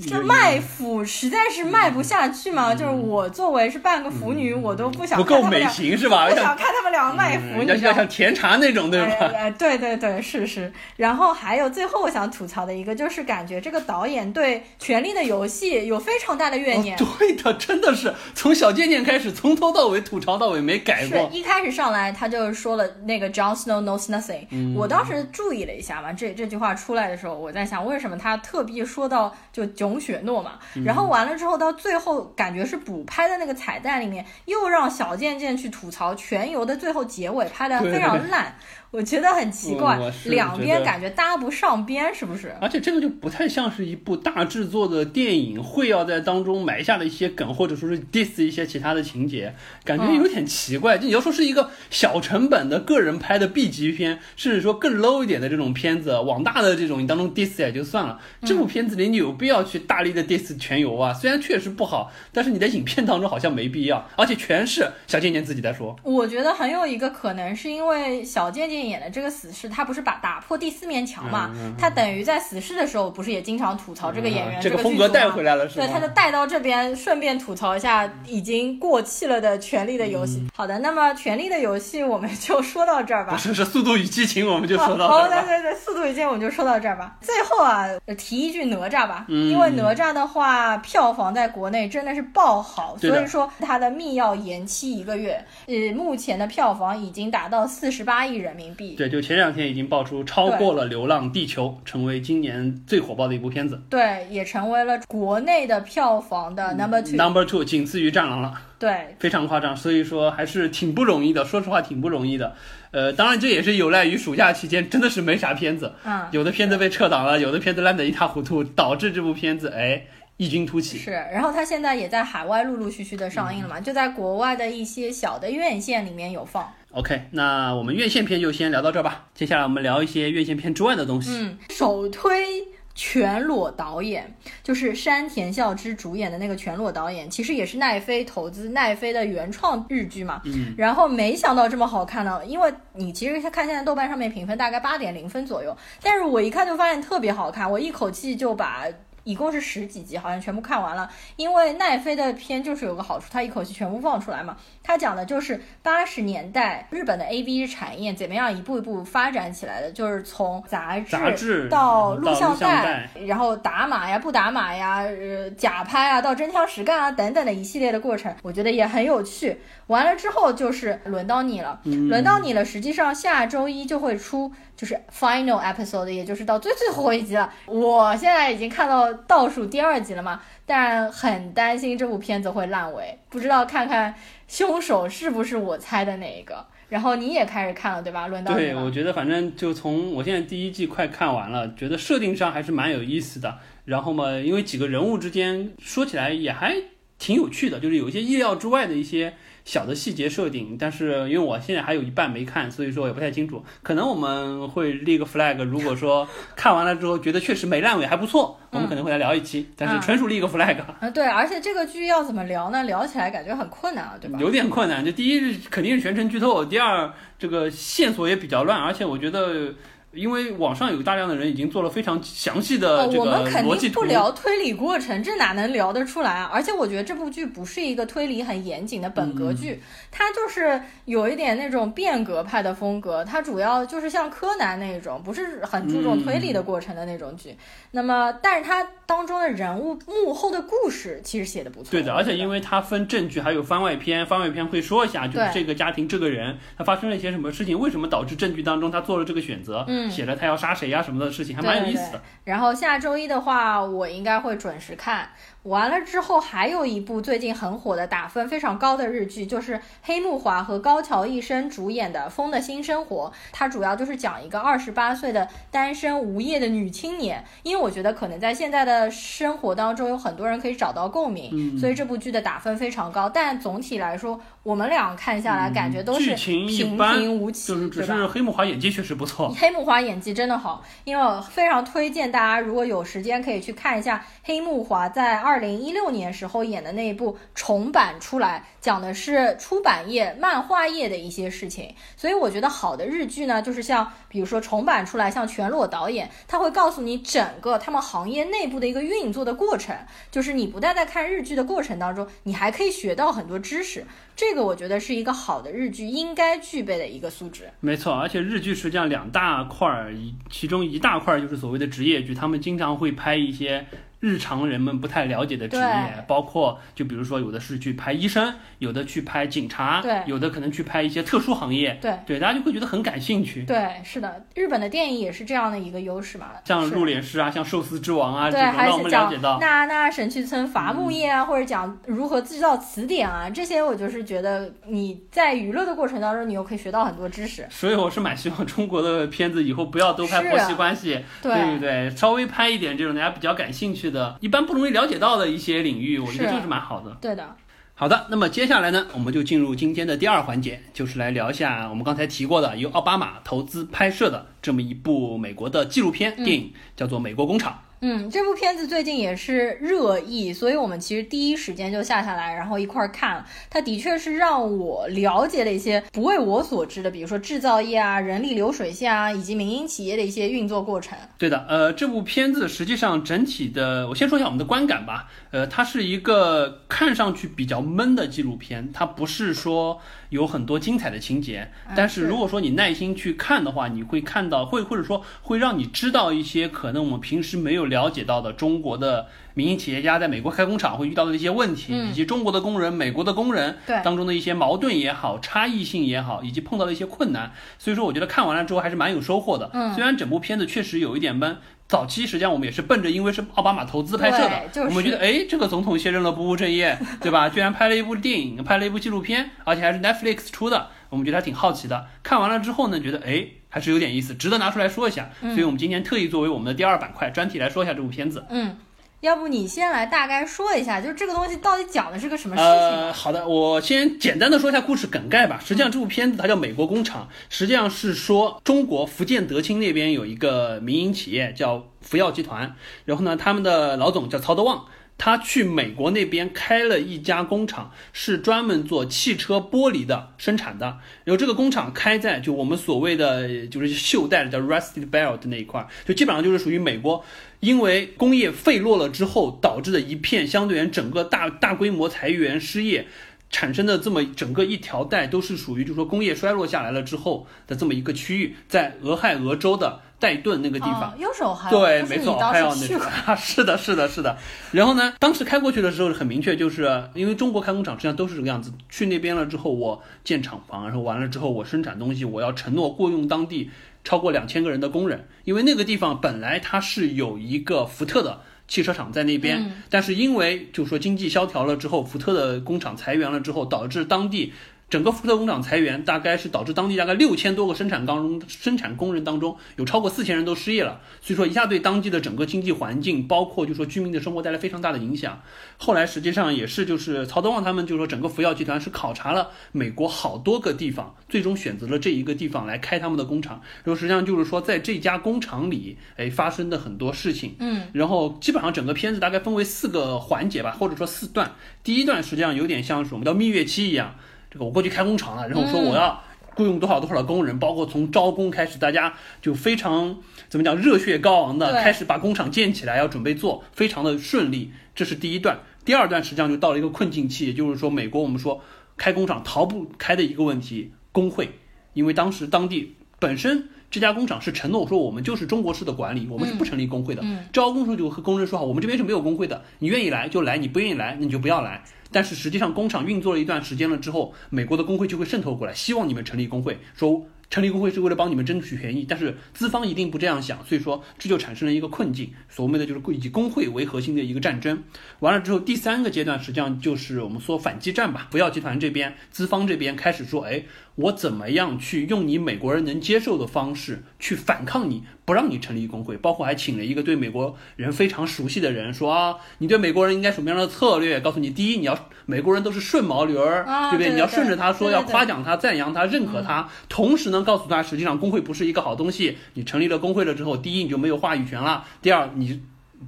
[0.08, 2.74] 这有卖腐实在是卖不下去嘛？
[2.74, 6.28] 就是我作为是半个腐女，我都不想不够美看他们俩，型是吧？
[6.28, 8.00] 不想看他们俩卖腐，你要像？
[8.10, 9.06] 甜茶那种，对吧？
[9.20, 10.72] 哎哎，对对对，是是。
[10.96, 16.96] 然后还有最后我想吐槽的一个，就是感觉这个导演对《权力的游戏》有非常大的怨念。
[16.96, 21.36] 哦，对的，真的是从小贱贱开始，从头到尾吐槽到尾没改过是。
[21.36, 30.84] 一开始上来他就说了那个 Jon Snow knows nothing，、我嗯当时注意了一下嘛，这这句话出来的时候，我在想为什么他特地说到就囧雪诺嘛，嗯。
[30.84, 38.54] 然后完了之后到最后感觉是补拍的那个彩蛋里面又让小贱贱去吐槽全游的最后结尾拍的非常烂，
[38.90, 42.52] 我觉得很奇怪两边感觉搭不上边，是不是？
[42.60, 50.98] 而且这个就不太像是一部大制作的电影会要在当中埋下的一些梗，或者说是 diss 一些其他的情节，感觉有点奇怪。
[50.98, 61.14] 就你要说是一个小成本的个人拍的 B 级片，甚至说更 low 一点的这种片子，往大的这种你当中 diss 也就算了，这部片子里你有必要去大力的 diss 全游啊？
[61.14, 65.94] 虽然确实不好，但是你在影片当中好像没必要，而且全是小贱贱自己在说。
[66.02, 71.50] 我觉得很有一个可能，是因为小贱贱演的这个死侍，他不是把打破第四面墙嘛？
[71.78, 83.38] 他等于在死侍的时候，不是也经常吐槽这个演员、嗯这个个风格带回来了对，他就带到这边，顺便吐槽一下已经过气了的《权力的游戏》嗯好的，那么《权力的游戏》我们就说到这儿吧不。
[83.38, 85.28] 是，是《速度与激情》，我们就说到好。
[85.28, 87.16] 对对对，速度与激情我们就说到这儿吧。
[87.20, 95.42] 最后啊，提一句哪吒吧，嗯因为哪吒的话，票房在国内真的是爆好，所以说它的密钥延期一个月。
[95.66, 98.94] 呃，目前的票房已经达到四十八亿人民币。
[98.96, 103.80] 对，就前两天已经爆出超过了《流浪地球》，成为今年最火爆的一部片子。
[103.88, 107.16] 对，也成为了国内的票房的 number two。
[107.16, 111.44] Number two 仅次于《战狼》了，对，非常夸张，所以说还是挺不容易的。
[111.44, 112.54] 说实话，挺不容易的。
[112.92, 120.02] 呃，当然这也是有赖于暑假期间真的是没啥片子，嗯，有的片子被撤档了，有的片子烂得一塌糊涂，导致这部片子哎
[120.38, 120.98] 异军突起。
[120.98, 121.12] 是。
[121.12, 126.72] 然后它现在也在海外陆陆续续的上映了嘛，就在国外的一些小的院线里面有放。
[126.92, 129.26] OK，那我们院线片就先聊到这儿吧。
[129.32, 131.30] 接下来我们聊一些院线片之外的东西。
[131.32, 132.64] 嗯，首推
[132.96, 140.42] 全裸导演就是山田孝之主演的那个全裸导演，其实也是奈飞投资奈飞的原创日剧嘛。
[140.44, 148.84] 嗯，然后没想到这么好看呢，因为你其实看现在豆瓣上面评分大概八点零分左右，但是我一看就发现特别好看，我一口气就把。
[149.24, 151.10] 一共是十几集，好像全部看完了。
[151.36, 154.56] 因为奈飞的片就是有个好处，它一口气全部放出来嘛。
[154.82, 169.60] 它讲的就是八十年代日本的 A V 产业怎么样一步一步发展起来的，就是从杂志到录到录像带，然后打码呀、不打码呀、呃假拍啊，到真枪实干啊等等的一系列的过程，我觉得也很有趣。
[169.90, 172.64] 完了之后就是轮到你了，嗯轮到你了。
[172.64, 177.52] 实际上下周一就会出就是 final episode，也就是到最最后一集了。
[177.66, 184.14] 我现在已经看到倒数第二集了嘛，但很担心这部片子会烂尾，不知道看看
[184.46, 186.64] 凶手是不是我猜的那一个。
[186.88, 188.28] 然后你也开始看了对吧？
[188.28, 188.84] 轮到你对，了。
[188.84, 193.58] 我觉得反正就从我现在第一季快看完了，觉得设定上还是蛮有意思的。
[193.86, 196.76] 然后嘛，因为几个人物之间说起来也还
[197.18, 200.76] 挺有趣的，就是有一些意料之外的一些小的细节设定。
[200.78, 203.64] 但是因为我现在还有一半没看，所以说也不太清楚。
[203.82, 209.68] 可能我们会立个 flag，如果说 看完了之后觉得确实没烂尾还不错，我们可能会来聊一期。
[209.76, 210.80] 但是纯属立个 flag。
[211.00, 212.84] 啊，对，而且这个剧要怎么聊呢？
[212.84, 214.38] 聊起来感觉很困难啊，对吧？
[214.40, 215.04] 有点困难。
[215.04, 219.74] 就第一是肯定是全程剧透，第二这个线索也比较乱，而且我觉得。
[220.12, 226.50] 因为网上有大量的人已经做了非常详细的哦，这个我们肯定不聊推理过程，这哪能聊得出来啊？
[226.52, 237.56] 而且我觉得这部剧不是一个推理很严谨的本格剧，它就是有一点那种变革派的风格，它主要就是像柯南那种，不是很注重推理的过程的那种剧。
[237.92, 241.90] 那么，但是它当中的人物幕后的故事其实写的不错。
[241.90, 252.22] 对的，而且因为为它分正剧还有番外篇，番外篇会说一下，就是这个家庭这个人他发生了一些什么事情，为什么导致正剧当中他做了这个选择，嗯写着他要杀谁呀、什么的事情，还蛮有意思的。
[252.44, 255.28] 然后下周一的话，我应该会准时看。
[255.64, 263.30] 完了之后，还有一部最近很火的、打分非常高的日剧，就是黑木华和高桥一生主演的《风的新生活》。
[263.52, 267.44] 它主要就是讲一个二十八岁的单身无业的女青年。
[267.62, 273.28] 因为我觉得可能在现在的生活当中，有很多人可以找到共鸣，嗯所以这部剧的打分非常高。
[273.28, 279.50] 但总体来说，我们俩看下来感觉都是平平无奇，就是只是黑木华演技确实不错。
[279.50, 291.92] 黑木华演技真的好，因为我非常推荐大家，如果有时间可以去看一下黑木华在二二零一六年时候演的那一部重版出来，讲的是出版业、漫画业的一些事情。
[292.16, 299.96] 所以我觉得好的日剧呢，就是像比如说重版出来，像全裸导演，他会告诉你整个他们行业内部的一个运作的过程，
[300.30, 304.06] 就是你不但在看日剧的过程当中，你还可以学到很多知识。
[304.36, 307.68] 这个我觉得是一个好的日剧应该具备的一个素质。
[307.80, 310.14] 没错，而且日剧实际上两大块儿，
[310.48, 313.84] 其中一大块儿就是所谓的职业剧，他们经常会拍一些
[314.20, 320.20] 日常人们不太了解的职业，包括就比如说有的是去拍医生，有的去拍警察，对。
[320.26, 322.14] 有的可能去拍一些特殊行业，对。
[322.26, 323.64] 对，大家就会觉得很感兴趣。
[323.64, 337.66] 对，是的，日本的电影也是这样的一个优势嘛，像入殓师啊，像寿司之王啊这对，种，让我还是讲们了解到，嗯那那神去村伐木业啊，或者讲如何制造词典啊，这些我就是觉得你在娱乐的过程当中，你又可以学到很多知识。
[337.70, 341.60] 所以我是蛮希望中国的片子以后不要都拍婆媳关系，对。
[341.60, 342.10] 对不对？
[342.16, 347.16] 稍微拍一点这种大家比较感兴趣的，一般不容易了解到的一些领域，我觉得是这是蛮好的。
[347.20, 347.56] 对的，
[347.94, 357.72] 好的，那么接下来呢，我们就进入今天的第二环节，就是来聊一下我们刚才提过的由奥巴马投资拍摄的这么一部美国的纪录片电影，叫做《美国工厂》。
[358.02, 363.46] 嗯，这部片子最近也是热议，所以我们其实第一时间就下下来，然后一块儿看了。
[363.68, 371.18] 它的确是让我了解了一些不为我所知的，比如说制造业啊、人力流水线啊，以及民营企业的一些运作过程。
[371.36, 375.28] 对的，呃，这部片子实际上整体的，我先说一下我们的观感吧。
[375.50, 397.52] 呃，它是一个看上去比较闷的纪录片，它不是说有很多精彩的情节，但是是如果说你耐心去看的话，你会看到，会或者说会让你知道一些可能我们平时没有了解到的中国的民营企业家在美国开工厂会遇到的一些问题，嗯以及中国的工人、美国的工人对当中的一些矛盾也好、差异性也好，以及碰到的一些困难。
[397.78, 399.70] 所以说，我觉得看完了之后还是蛮有收获的。
[399.72, 401.56] 嗯虽然整部片子确实有一点闷。
[401.90, 407.48] 早期实际上我们也是奔着，因为是奥巴马投资拍摄的，就是我们觉得哎，这个总统卸任了不务正业，对吧？
[407.48, 412.06] 居然拍了一部电影，拍了一部纪录片，而且还是 Netflix 出的，我们觉得还挺好奇的。
[412.22, 415.30] 看完了之后呢，觉得哎，还是有点意思，值得拿出来说一下。
[415.40, 418.46] 所以我们今天特意作为我们的第二板块专题来说一下这部片子。
[418.50, 418.76] 嗯，
[419.20, 425.60] 要不你先来大概说一下，就是这个东西到底讲的是个什么事情呃，好的，我先简单的说一下故事梗概吧。
[425.62, 434.86] 实际上这部片子它叫《美国工厂》，实际上是说中国福建德清那边有一个民营企业叫福耀集团，然后呢，他们的老总叫曹德旺。
[435.22, 440.96] 他去美国那边开了一家工厂，是专门做汽车玻璃的生产的。
[441.24, 447.22] 然后这个工厂开在就我们所谓的就是袖带的叫 Rusted Belt 那一块，就基本上就是属于美国
[447.60, 453.06] 因为工业废落了之后导致的一片相对而言整个大大规模裁员失业。
[453.52, 461.10] 产生的这么整个一条带都是属于，就是说工业衰落下来了之后的这么一个区域，在俄亥俄州的戴顿那个地方。
[461.10, 462.96] 哦，右手还对，没错，还有那。
[462.96, 464.38] 个， 是的，是的，是的。
[464.70, 468.72] 然后呢，当时开过去的时候很明确，就是因为中国开工厂实际上都是这个样子。
[468.88, 473.68] 去那边了之后，我建厂房，然后完了之后我生产东西，我要承诺雇佣当地
[474.04, 484.52] 超过两千个人的工人，因为那个地方本来它是有一个福特的汽车厂在那边，嗯但是因为就说经济萧条了之后，福特的工厂裁员了之后，导致当地。
[484.90, 495.40] 整个福特工厂裁员，大概是导致当地大概六千多个生产当中生产工人当中有超过四千人都失业了，所以说一下对当地的整个经济环境，包括就说居民的生活带来非常大的影响。
[495.76, 503.62] 后来实际上也是就是曹德旺他们就说整个福耀集团是考察了美国好多个地方，最终选择了这一个地方来开他们的工厂。
[503.84, 507.54] 然后实际上就是说在这家工厂里，哎发生的很多事情。
[507.60, 511.52] 嗯，然后基本上整个片子大概分为四个环节吧，或者说四段。
[511.84, 514.16] 第一段实际上有点像是我们叫蜜月期一样，
[514.50, 516.22] 这个我过去开工厂了，然后我说我要
[516.56, 520.16] 雇佣多少多少的工人，包括从招工开始，大家就非常
[520.48, 524.72] 怎么讲热血高昂的开始把工厂建起来，要准备做，非常的顺利。
[524.94, 525.60] 这是第一段。
[525.84, 528.60] 第二段实际上就到了一个困境期，也就是说美国我们说
[528.96, 531.52] 开工厂逃不开的一个问题，工会，
[531.94, 533.68] 因为当时当地本身。
[533.92, 537.22] 这家工厂是承诺说，我们就是中国式的管理，我们是不成立工会的。
[537.24, 541.82] 嗯招工时候就和工人说好，我们这边是没有工会的，你愿意来就来，你不愿意来那你就不要来。
[542.12, 549.04] 但是实际上工厂运作了一段时间了之后，美国的工会就会渗透过来，希望你们成立工会，说成立工会是为了帮你们争取权益。
[549.08, 554.82] 但是资方一定不这样想，所以说这就产生了一个困境，所谓的就是以工会为核心的一个战争。
[555.18, 558.28] 完了之后，第三个阶段实际上就是我们说反击战吧。
[558.30, 560.64] 福耀集团这边，资方这边开始说，哎，
[561.00, 571.20] 我怎么样去用你美国人能接受的方式去反抗你，不让你成立工会，包括还请了一个对美国人非常熟悉的人，说啊，你对美国人应该什么样的策略？
[571.20, 574.12] 告诉你，第一，你要美国人都是顺毛驴儿，对不对？
[574.12, 579.38] 你要顺着他说，要夸奖他、赞扬他、认可他，同时呢，告诉他，实际上工会不是一个好东西。
[579.54, 582.60] 你成立了工会了之后，第一，你就没有话语权了；第二，你。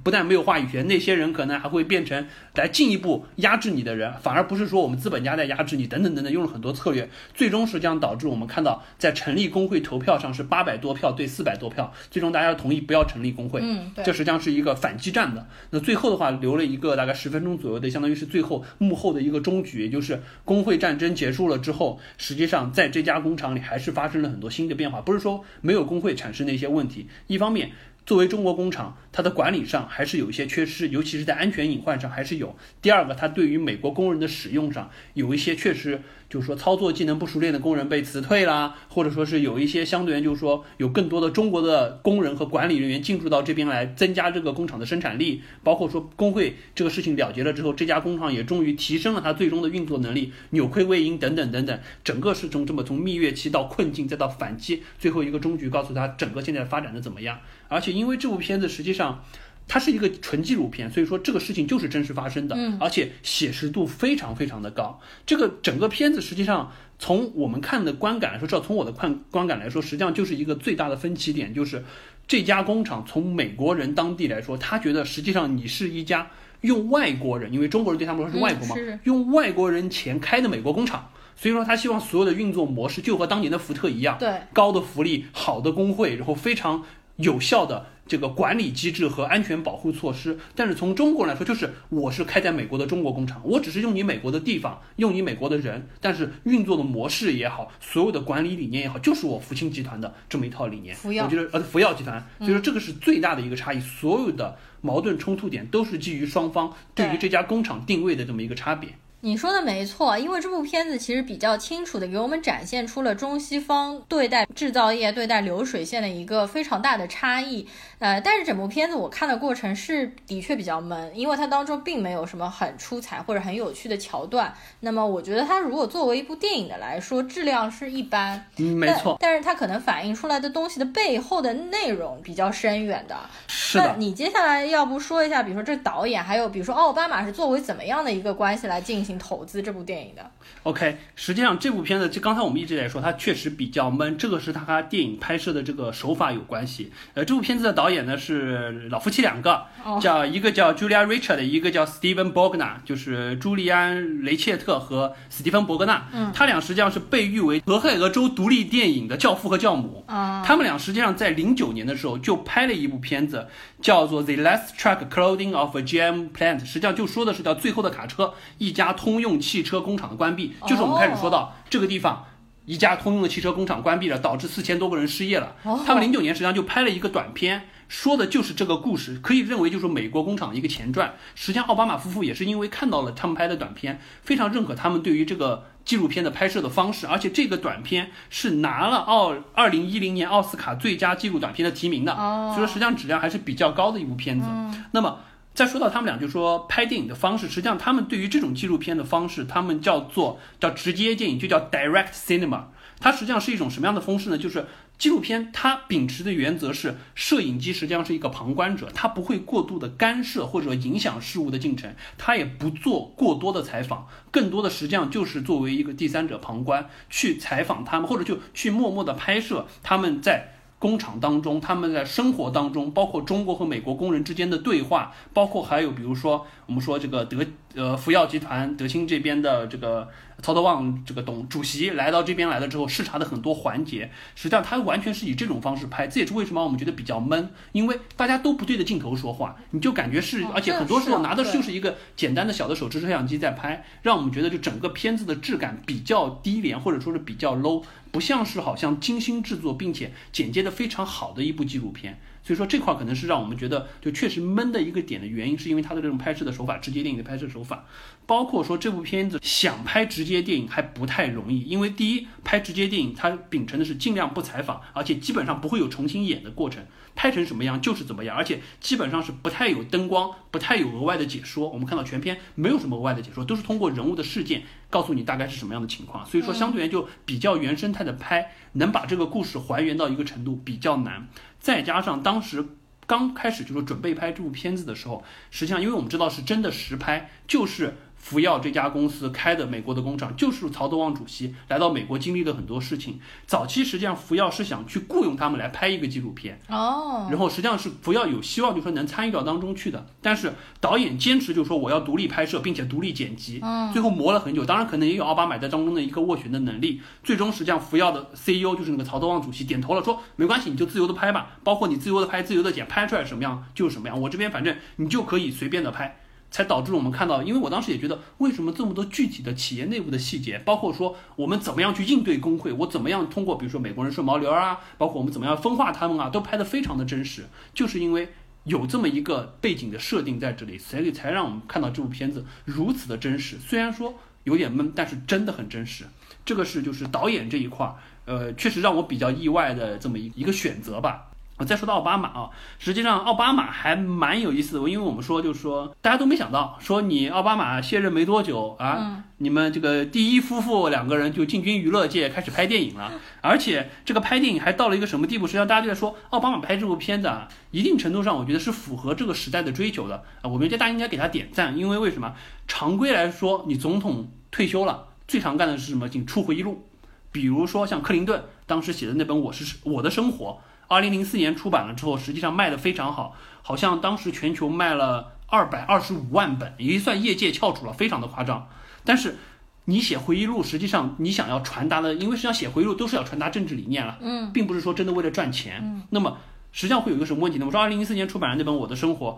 [0.03, 2.25] 不但没有话语权，那些人可能还会变成
[2.55, 13.59] 来进一步压制你的人，反而不是说我们资本家在压制你，等等等等，用了很多策略，最终实际上导致我们看到在成立工会投票上是八百多票对四百多票，最终大家同意不要成立工会。
[13.61, 15.47] 嗯，对这，实际上是一个反击战的。
[15.69, 27.07] 那最后的话留了一个大概十分钟左右的，相当于是最后幕后的一个终局，也就是工会战争结束了之后，实际上在这家工厂里还是发生了很多新的变化，不是说没有工会产生的一些问题。
[27.27, 27.71] 一方面，
[28.05, 32.55] 作为中国工厂，它的管理上还是有一些缺失，尤其是在安全隐患上还是有。
[32.81, 45.41] 第二个，它对于美国工人的使用上有一些确实就是说操作技能不熟练的工人被辞退啦，或者说是有一些相对人就是说有更多的中国的工人和管理人员进入到这边来，增加这个工厂的生产力。
[45.63, 57.39] 包括说工会这个事情了结了之后，这家工厂也终于提升了它最终的运作能力，扭亏为盈等等等等，整个是从这么从蜜月期到困境再到反击，最后一个终局告诉他整个现在发展的怎么样。
[57.73, 59.23] 而且因为这部片子实际上。
[59.65, 64.99] 它是一个纯纪录片，所以说这个事情就是真实发生的，嗯而且写实度非常非常的高。
[65.25, 71.81] 这个整个片子实际上从我们看的观感来说，至少从我的观观感来说，实际上就是一个最大的分歧点，就是
[72.27, 86.83] 这家工厂从美国人当地来说，他觉得实际上你是一家用外国人，因为中国人对他们说是外国嘛，嗯用外国人钱开的美国工厂，所以说他希望所有的运作模式就和当年的福特一样，对，高的福利、好的工会，然后非常
[87.17, 90.37] 有效的这个管理机制和安全保护措施。
[90.55, 100.95] 但是从中国来说，就是我是开在美国的中国工厂，我只是用你美国的地方，用你美国的人，但是运作的模式也好，所有的管理理念也好，就是我福清集团的这么一套理念。
[100.95, 108.89] 福耀我觉得呃福耀集团，所以说这个是最大的一个差异，所有的矛盾冲突点都是基于双方对于这家工厂定位的这么一个差别。
[109.25, 117.65] 你说的没错，因为这部片子其实比较清楚的给我们展现出了中西方对待制造业、对待流水线的一个非常大的差异。
[117.99, 124.53] 呃，但是整部片子我看的过程是的确比较闷，因为它当中并没有什么很出彩或者很有趣的桥段。
[124.81, 128.45] 那么我觉得它如果作为一部电影的来说，质量是一般。
[128.57, 133.15] 嗯，没错，但，但是它可能反映出来的东西的背后的内容比较深远的。
[133.47, 133.85] 是的。
[133.85, 140.31] 那你接下来要不说一下，比如说这导演，还有比如说奥巴马是作为怎么样的一个关系来进行投资这部电影的
[140.63, 146.91] ？OK，实际上这部片子，就刚才我们一直在说，它确实比较闷，这个是它和电影拍摄的这个手法有关系。
[147.13, 156.07] 呃，这部片子的导演呢是老夫妻两个，哦叫一个叫 Julia Richard，一个叫 Steven Bogna，就是朱利安雷切特和斯蒂芬伯格纳。
[156.13, 160.03] 嗯，他俩实际上是被誉为俄亥俄州独立电影的教父和教母。
[160.07, 163.47] 啊，他们俩实际上在零九年的时候就拍了一部片子，
[163.81, 172.25] 叫做《The Last Truck Clothing of a GM Plant》，实际上就说的是叫最后的卡车，一家通用汽车工厂的关闭，就是我们开始说到这个地方。
[172.65, 175.53] 一家通用的汽车工厂关闭了，导致四千多个人失业了。
[175.63, 181.13] 哦他们零九年实际上就拍了一个短片，说的就是这个故事，可以认为就是美国工厂的一个前传。
[181.35, 194.47] 实际上，奥巴马夫妇也是因为看到了他们拍的短片，非常认可他们对于这个纪录片的拍摄的方式，而且这个短片是拿了奥二零一零年奥斯卡最佳纪录短片的提名的，所以说实际上质量还是比较高的一部片子。
[194.91, 195.19] 那么
[195.53, 202.63] 再说到他们俩，就说拍电影的方式，实际上他们对于这种纪录片的方式，他们叫做叫直接电影，就叫 direct cinema。
[202.99, 204.37] 它实际上是一种什么样的方式呢？
[204.37, 204.65] 就是
[204.97, 220.52] 纪录片它秉持的原则是，摄影机实际上是一个旁观者，它不会过度的干涉或者影响事物的进程，它也不做过多的采访，更多的实际上就是作为一个第三者旁观去采访他们，或者就去默默的拍摄他们在
[220.83, 227.37] 工厂当中，他们在生活当中，包括中国和美国工人之间的对话，包括还有比如说我们说这个德
[227.73, 230.09] 呃福耀集团德清这边的这个。
[230.43, 252.19] 曹德旺这个董主席来到这边来了之后，视察的很多环节，实际上他完全是以这种方式拍，这也是为什么我们觉得比较闷，因为大家都不对着镜头说话，你就感觉是，而且很多时候拿的就是一个简单的小的手持摄像机在拍，让我们觉得就整个片子的质感比较低廉，或者说是比较 low，不像是好像精心制作并且剪接的非常好的一部纪录片。
[252.43, 257.85] 所以说这块可能是让我们觉得就确实闷的一个点的原因，是因为它的这种拍摄的手法，直接电影的拍摄手法，
[258.25, 266.83] 包括说这部片子想拍直接电影还不太容易，因为第一拍直接电影它秉承的是尽量不采访，而且基本上不会有重新演的过程，
[267.15, 271.69] 拍成什么样就是怎么样，而且基本上是不太有灯光，不太有额外的解说。
[271.69, 276.25] 我们看到全片没有什么额外的解说，都是通过人物的事件告诉你大概是什么样的情况。
[276.25, 281.29] 所以说相对而言就比较原生态的拍，能把这个故事还原到一个程度比较难。
[281.63, 282.63] 再加上当时
[283.07, 287.95] 刚开始就是准备拍这部片子的时候，实际上因为我们知道是真的实拍，就是。
[288.23, 293.19] 福耀这家公司开的美国的工厂，就是曹德旺主席来到美国经历的很多事情。
[293.45, 300.07] 早期实际上福耀是想去雇佣他们来拍一个纪录片哦，然后实际上是福耀有希望，就说能参与到当中去的。
[300.21, 303.59] 但是导演坚持就说我要独立拍摄，并且独立剪辑。
[303.61, 307.01] 嗯，最后磨了很久，当然可能也有奥巴马在当中的一个斡旋的能力。
[307.25, 314.21] 最终实际上福耀的 CEO 就是那个曹德旺主席点头了，说没关系，你就自由的拍吧，包括你自由的拍、自由的剪，拍出来什么样就是什么样。
[314.21, 316.19] 我这边反正你就可以随便的拍。
[316.53, 328.29] 才导致我们看到，因为我当时也觉得，为什么这么多具体的企业内部的细节，包括说我们怎么样去应对工会，我怎么样通过比如说美国人顺毛驴啊，包括我们怎么样分化他们啊，都拍得非常的真实，就是因为
[328.65, 333.57] 有这么一个背景的设定在这里，所以才让我们看到这部片子如此的真实。
[333.57, 334.13] 虽然说
[334.43, 336.05] 有点闷，但是真的很真实。
[336.45, 341.31] 这个是就是导演这一块儿，呃，确实让我比较意外的这么一一个选择吧。
[341.57, 353.11] 我再说到奥巴马啊，实际上奥巴马还蛮有意思的，因为我们说就是说大家都没想到，说你奥巴马卸任没多久啊，你们这个第一夫妇两个人就进军娱乐界，开始拍电影了，
[353.41, 355.45] 而且这个拍电影还到了一个什么地步？
[355.45, 362.33] 实际上大家就在说奥巴马拍这部片子啊，一定程度上我觉得是符合这个时代的追求的啊，我们觉得大家应该给他点赞，因为为什么？
[362.67, 366.09] 常规来说，你总统退休了，最常干的是什么？
[366.09, 366.87] 请出回忆录，
[367.31, 370.59] 比如说像克林顿当时写的那本《我是我的生活》。
[370.87, 378.67] 二零零四年出版了之后，实际上卖的非常好，好像当时全球卖了二百二十五万本，也算业界翘楚了，非常的夸张。
[379.03, 379.37] 但是
[379.85, 385.79] 你写回忆录，实际上你想要传达的，因为实际上写回忆录都是要传达政治理念了，嗯，并不是说真的为了赚钱。
[385.83, 386.37] 嗯，那么
[386.71, 387.65] 实际上会有一个什么问题呢？
[387.65, 389.31] 我说二零零四年出版的那本《我的生活》，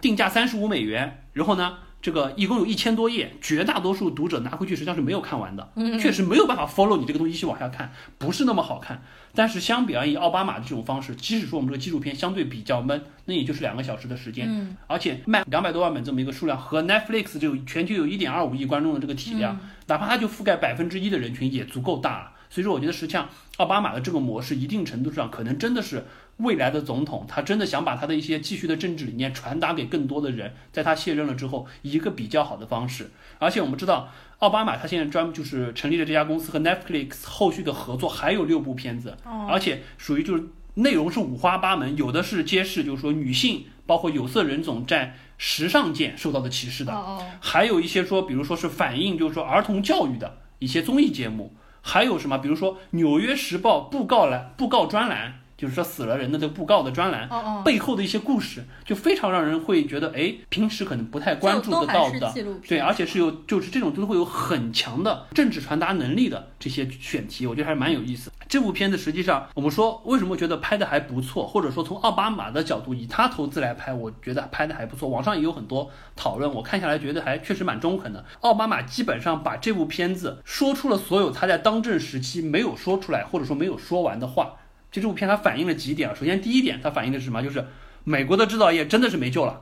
[0.00, 1.78] 定价三十五美元，然后呢？
[2.06, 9.02] 这个一共有一千多页，绝大多数读者拿回去实际上是没有看完的，确实没有办法 follow 你这个东西去往下看，不是那么好看。
[9.34, 22.30] 但是相比而言，奥巴马的这种方式，即使说我们这个纪录片相对比较闷，那也就是两个小时的时间，而且卖两百多万本这么一个数量，和 Netflix 这种全球有一点二五亿观众的这个体量，哪怕它就覆盖百分之一的人群，也足够大了。
[22.48, 26.04] 所以说，我觉得实际上奥巴马的这个模式，一定程度上可能真的是。
[26.38, 33.10] 未来的总统，他真的想把他的一些继续的政治理念传达给更多的人，在他卸任了之后，一个比较好的方式。
[33.38, 39.16] 而且我们知道，奥巴马他现在专门就是成立了这家公司和 Netflix 后续的合作还有六部片子，
[39.48, 40.44] 而且属于就是
[40.74, 55.40] 内容是五花八门，有的是揭示就是说女性包括有色人种在时尚界受到的歧视的，还有一些说比如说是反映就是说儿童教育的一些综艺节目，还有什么比如说《纽约时报》布告栏布告专栏。
[55.56, 57.28] 就是说死了人的这个布告的专栏
[57.64, 62.34] 背后的一些故事，就非常让人会觉得，哎，平时可能不太关注得到的，
[62.66, 68.30] 对，而且是有就是这种都会有很强的政治传达能力的这些选题，我觉得还是蛮有意思。
[68.48, 75.08] 这部片子实际上，我们说为什么觉得拍的还不错，或者说从奥巴马的角度以他投资来拍，我觉得拍的还不错。
[75.08, 78.24] 网上也有很多讨论，我看下来觉得还确实蛮中肯的。
[78.42, 84.56] 奥巴马基本上把这部片子说出了所有他在当政时期没有说出来或者说没有说完的话。
[84.90, 86.14] 就这部片它反映了几点啊？
[86.18, 87.42] 首先第一点，它反映的是什么？
[87.42, 87.64] 就是
[88.04, 89.60] 美国的制造业真的是没救了，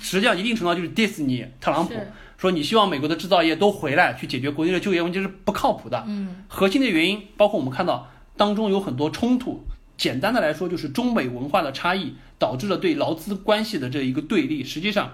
[0.00, 1.94] 实际上一定程度上就是 diss 你特朗普，
[2.38, 6.04] 说你希望美国的制造业都回来去解决国内的就业问题是不靠谱的。
[6.06, 9.64] 嗯，核心的原因包括我们看到当中有很多冲突。
[9.96, 14.64] 简单的来说，就是中美文化的差异导致了对劳资关系的这一个对立。
[14.64, 15.12] 实际上，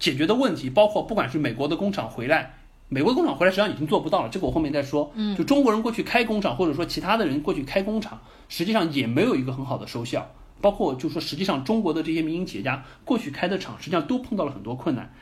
[0.00, 2.56] 解决的问题包括不管是美国的工厂回来，
[2.88, 5.12] 美国的工厂回来实际上已经做不到了，这个我后面再说。
[5.14, 10.30] 嗯，就中国人过去开工厂，或者说其他的人过去开工厂，实际上也没有一个很好的收效。
[10.60, 15.12] 包括就说实际上中国的这些民营企业家过去开的厂，实际上都碰到了很多困难。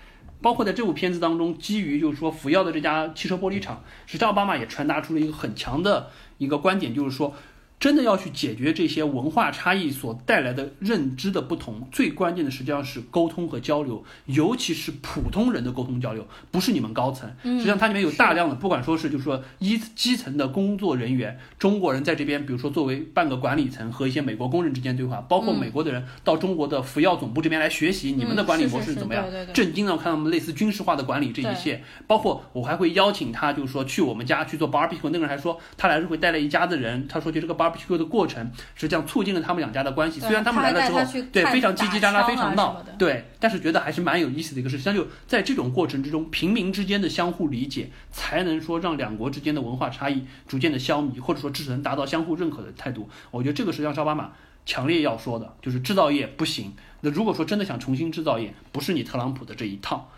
[0.40, 7.34] 包括在这部片子当中，基于就是说福耀的这家汽车玻璃厂，实际上奥巴马也传达出了一个很强的一个观点，就是说。
[7.80, 17.28] 真的要去解决这些文化差异所带来的认知的不同，最关键的实际上是沟通和交流，尤其是普通人的沟通交流，不是你们高层。
[17.42, 19.10] 实际上它里面有大量的，不管说是。
[19.10, 19.24] 就是。
[19.24, 33.72] 说一基层的工作人员，中国人在这边，比如说作为半个管理层和一些美国工人之间对话，包括美国的人到中国的福耀总部这边来学习你们的管理模式怎么样，震惊的看到我们类似军事化的管理这一切，包括我还会邀请他，就是。
[33.72, 36.06] 说去我们家去做 barbecue，那个人还说他来是。
[36.06, 37.63] 会带了一家子人，他说就这个 bar。
[37.64, 40.20] Barbecue 的过程实际上促进了他们两家的关系。
[40.20, 44.76] 虽然他们来了之后，对非常叽叽喳喳，非常闹，对，但是觉得还是蛮有意思的一个事。
[44.76, 53.08] 实际上就在这种过程之中，平民之间的相互理解，才能说让两国之间的文化差异逐渐的消弭，或者说至少能达到相互认可的态度。
[53.30, 54.32] 我觉得这个实际上是奥巴马
[54.66, 56.72] 强烈要说的，就是制造业不行。
[57.00, 60.10] 那如果说真的想重新制造业，不是你特朗普的这一套。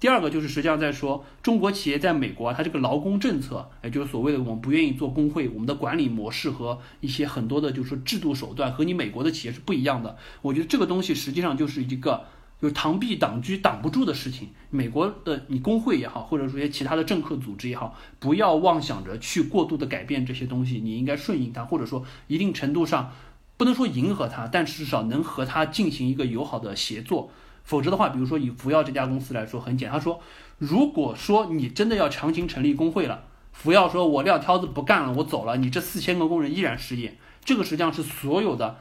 [0.00, 10.16] 第二个就是实际上在说中国企业在美国，它这个劳工政策，也就是所谓的我们不愿意做工会，我们的管理模式和一些很多的，就是说制度手段和你美国的企业是不一样的。
[10.40, 12.24] 我觉得这个东西实际上就是一个
[12.62, 14.48] 就是螳臂挡车挡不住的事情。
[14.70, 23.12] 美国的你工会也好，或者说一些其他的政客组织也好，不要妄想着去过度的改变这些东西，你应该顺应它，或者说一定程度上
[23.58, 27.30] 不能说迎合它，但至少能和它进行一个友好的协作。
[27.70, 29.96] 否则的话，比如说以福耀这家公司来说，很简单。
[29.96, 30.20] 他说，
[30.58, 38.76] 如果说你真的要强行成立工会了，福耀说我撂挑子不干了，我走了，你这四千个工人依然失业，这个实际上是所有的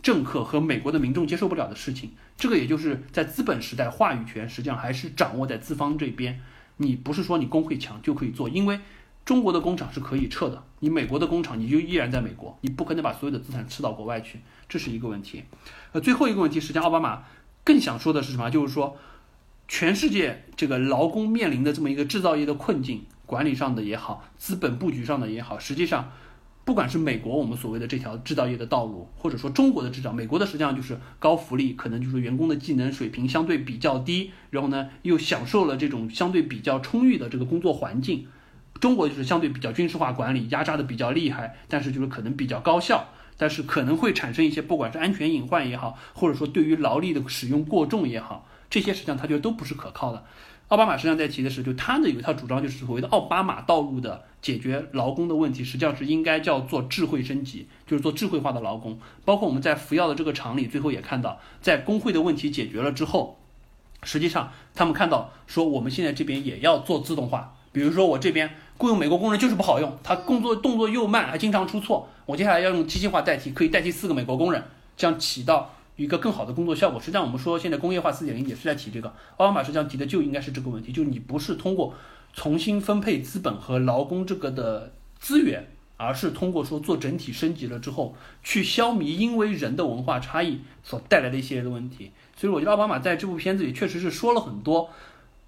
[0.00, 2.12] 政客和美国的民众接受不了的事情。
[2.38, 6.40] 这个也就是在资本时代，话语权实际上还是掌握在资方这边。
[6.78, 8.80] 你不是说你工会强就可以做，因为
[9.26, 15.44] 中国的工厂是可以撤的，你美国的工厂你就依然在美国，你不可能把所有的资产撤到国外去，这是一个问题。
[15.92, 17.22] 呃，最后一个问题，实际上奥巴马。
[17.64, 18.50] 更想说的是什么？
[18.50, 18.96] 就是说，
[19.68, 26.10] 全世界这个劳工面临的这么一个制造业的困境，管理上的也好，资本布局上的也好，实际上，
[26.64, 38.26] 不管是美国我们所谓的这条制造业的道路，或者说中国的制造，美国的实际上就是高福利，可能就是员工的技能水平相对比较低，然后呢又享受了这种相对比较充裕的这个工作环境。
[38.80, 43.08] 中国就是相对比较军事化管理，压榨的比较厉害，但是就是可能比较高效。
[43.40, 50.22] 但是可能会产生一些，不管是安全隐患也好，或者说对于劳力的使用过重也好，这些实际上他觉得都不是可靠的。
[50.68, 58.98] 奥巴马实际上在提的是，就他的有一套主张，就是所谓的奥巴马道路的解决劳工的问题，实际上是应该叫做智慧升级，就是做智慧化的劳工。
[59.24, 63.40] 包括我们在服药的这个厂里，最后也看到，在工会的问题解决了之后，
[64.02, 67.56] 实际上他们看到说，我们现在这边也要做自动化。
[67.72, 68.50] 比如说我这边
[68.80, 72.08] 雇佣美国工人就是不好用，他工作动作又慢，还经常出错。
[72.24, 74.64] 我接下来要用机械化代替，可以代替四个美国工人，
[74.96, 76.98] 这样起到一个更好的工作效果。
[76.98, 79.08] 实际上，我们说现在工业化四点零也是在提这个。
[79.36, 81.92] 奥巴马实际上提的就应该是这个问题，就是你不是通过
[82.32, 85.68] 重新分配资本和劳工这个的资源，
[85.98, 92.12] 而是通过说做整体升级了之后，去消弭因为人的文化差异所带来的一系列的问题。
[92.34, 94.88] 所以我觉得奥巴马在这部片子里确实是说了很多。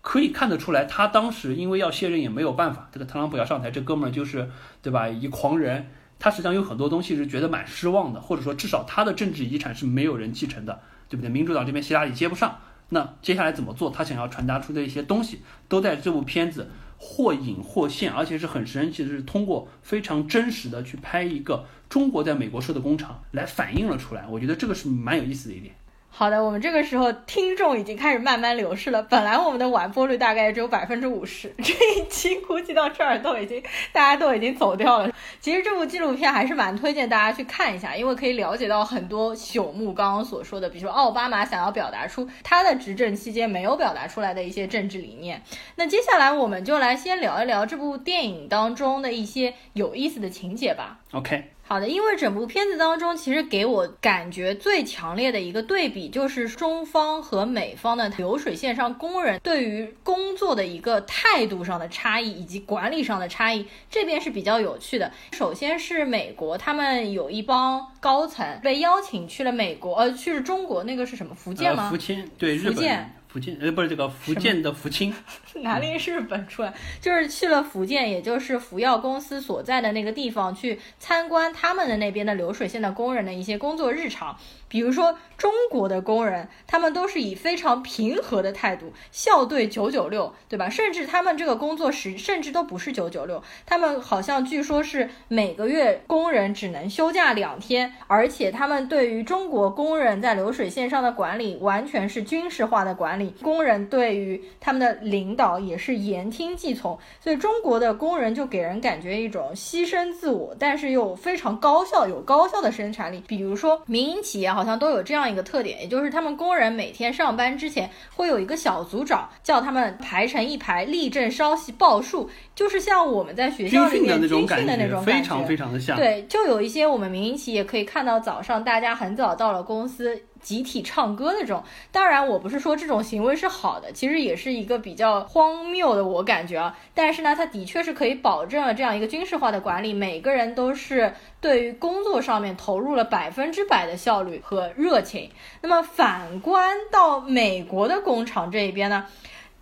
[0.02, 2.88] 可以看得出来，他当时因为要卸任也没有办法。
[2.92, 4.50] 这个特朗普要上台，这哥们儿就是，
[4.82, 5.08] 对吧？
[5.08, 5.88] 一狂人，
[6.18, 11.30] 他实际上有很多东西是觉得蛮失望的，或者说至少他的政治遗产是没有人继承的，对不对？
[11.30, 13.90] 民主党这边希拉里接不上，那接下来怎么做？
[13.90, 24.26] 他想要传达出的一些东西，都在这部片子或隐或现，而且是很神奇的是，通过非常真实的去拍一个中国在美国设的工厂来反映了出来。
[24.26, 25.72] 我觉得这个是蛮有意思的一点。
[26.14, 29.02] 好的，我们这个时候听众已经开始慢慢流失了。
[29.02, 33.60] 本来我们的完播率大概只有百分之五十， 这一期估计到这儿都已经
[33.92, 35.10] 大家都已经走掉了。
[35.40, 45.42] 其实这部纪录片还是蛮推荐大家去看一下，因为可以了解到很多朽木刚刚所说的，比如说奥巴马想要表达出他的执政期间没有表达出来的一些政治理念。
[45.76, 50.98] 那接下来我们就来先聊一聊这部电影当中的一些有意思的情节吧。
[51.12, 51.52] OK。
[51.72, 63.64] 好的，因为整部片子当中，其实给我感觉最强烈的一个对比，就是中方和美方的流水线上工人对于工作的一个态度上的差异，以及管理上的差异。
[63.88, 65.10] 这边是比较有趣的。
[65.32, 71.34] 首先是美国，他们有一帮高层被邀请去了美国，呃，去了中国，那个是什么？
[71.34, 71.88] 福建吗？
[71.88, 73.14] 福建，对，福建。
[73.32, 75.14] 福建，呃，不是这个福建的福清，
[75.62, 76.74] 哪里是日本出来？
[77.00, 84.36] 就是去了福建，也就是福耀公司所在的那个地方去参观他们的那边的流水线的工人的一些工作日常。
[84.68, 90.68] 比如说中国的工人，他们都是以非常平和的态度笑对九九六，对吧？
[90.68, 113.22] 甚至他们这个工作时甚至都不是九九六，他们好像据说是每个月工人只能休假两天，而且他们对于中国工人在流水线上的管理完全是军事化的管理，工人对于他们的领导也是言听计从，所以中国的工人就给人感觉一种牺牲自我，但是又非常高效，有高效的生产力。
[113.26, 125.96] 比如说民营企业好像都有这样一个特点，也就是他们工人每天上班之前会有一个小组长叫他们排成一排，立正稍息报数，就是像我们在学校里面军训的那种感觉，非常非常的像。
[125.96, 130.20] 对，就有一些我们民营企业可以看到早上大家很早到了公司。
[130.42, 136.76] 集体唱歌的这种，当然我不是说这种行为是好的，其实也是一个比较荒谬的，我感觉啊。
[136.94, 145.30] 但是呢，它的确是可以保证了这样一个军事化的管理，每个人都是对于工作上面投入了百分之百的效率和热情。
[145.62, 149.06] 那么反观到美国的工厂这一边呢？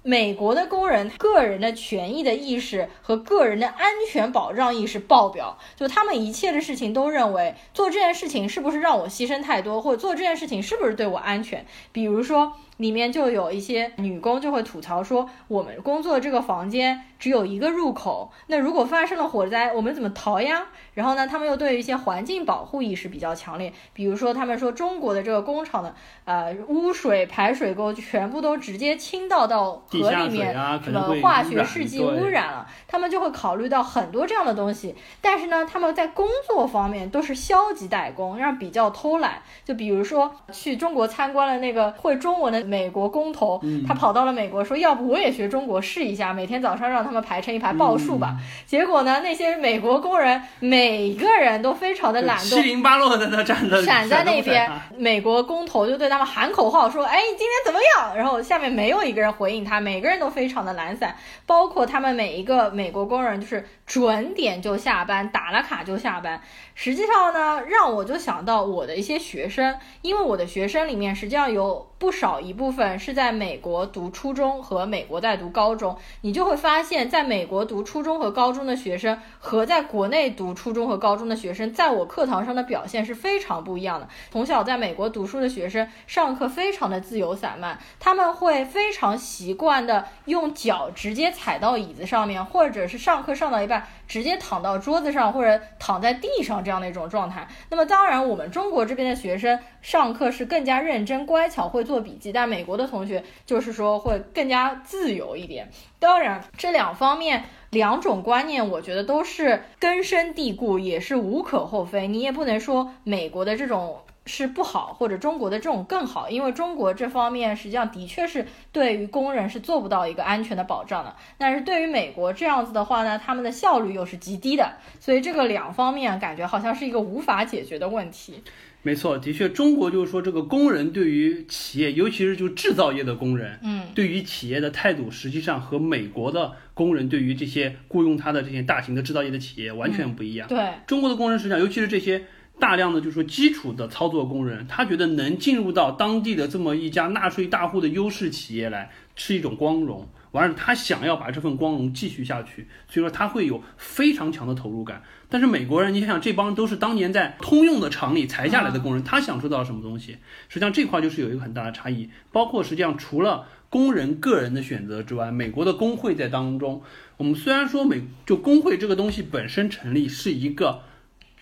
[0.02, 11.66] 美国的工人个人的权益的意识和个人的安全保障意识爆表，就他们一切的事情都认为做这件事情是不是让我牺牲太多，或者做这件事情是不是对我安全？
[11.92, 12.54] 比如说。
[12.80, 20.68] 里面就有一些女工就会吐槽说，我们工作这个房间只有一个入口，那如果发生了火灾，我们怎么逃呀？
[20.94, 34.94] 然后呢，他们又对于一些环境保护意识比较强烈，比如说他们说中国的这个工厂的呃污水排水沟全部都直接倾倒到河里面，什么化学试剂污染了，他们就会考虑到很多这样的东西。
[35.20, 39.42] 但是呢，他们在工作方面都是消极怠工，让比较偷懒。
[39.66, 42.69] 就比如说去中国参观了那个会中文的。
[42.70, 48.36] 美国工头，他跑到了美国，说要不我也学中国试一下，每天早上让他们排成一排报数吧。
[48.64, 54.70] 结果呢，那些美国工人每个人都非常的懒惰，七零八落的那站着，闪在那边。
[54.96, 61.16] 美国工头就对他们喊口号，说：“哎，今天怎么样？”然后下面没有一个人回应他，每个人都非常的懒散，
[61.46, 66.40] 包括他们每一个美国工人，就是准点就下班，打了卡就下班。
[66.82, 84.08] 实际上呢，让我就想到我的一些学生，因为我的学生里面实际上有不少一部分是在美国读初中和美国在读高中，你就会发现，在美国读初中和高中的学生和在国内读初中和高中的学生，在我课堂上的表现是非常不一样的。
[84.32, 96.70] 从小在美国读书的学生上课非常的自由散漫，他们会非常习惯的用脚直接踩到椅子上面，或者是上课上到一半直接躺到桌子上或者躺在地上这。
[96.70, 105.68] 样的一种状态，那么当然，我们中国这边的学生上课是更加认真、乖巧，会做笔记，但美国的同学就是说会更加自由一点。
[105.98, 112.06] 当然，这两方面两种观念，我觉得都是根深蒂固，也是无可厚非。
[112.06, 113.98] 你也不能说美国的这种。
[114.32, 121.16] 是不好，或者中国的这种更好，因为中国这方面实际上的确是对于工人是做不到一个安全的保障的。
[121.36, 128.40] 但是对于美国这样子的话呢，他们的效率又是极低的，所以这个两方面感觉好像是一个无法解决的问题。
[128.82, 140.46] 没错，的确，中国就是说这个工人对于企业，尤其是就制造业的工人，嗯，对于企业的态度，实际上和美国的工人对于这些雇佣他的这些大型的制造业的企业完全不一样。
[140.46, 142.24] 对，中国的工人实际上，尤其是这些。
[142.60, 155.02] 大量的就是说基础的操作工人，他觉得能进入到当地的这么一家纳税大户的优势企业来是一种光荣，完了他想要把这份光荣继续下去，所以说他会有非常强的投入感。
[155.28, 160.18] 但是美国人，你想想这帮都是当年在通用的厂里裁下来的工人，他享受到什么东西？
[160.48, 162.10] 实际上这块就是有一个很大的差异。
[162.30, 166.82] 包括实际上除了工人个人的选择之外，美国的工会在当中，
[167.16, 170.82] 我们虽然说美就工会这个东西本身成立是一个。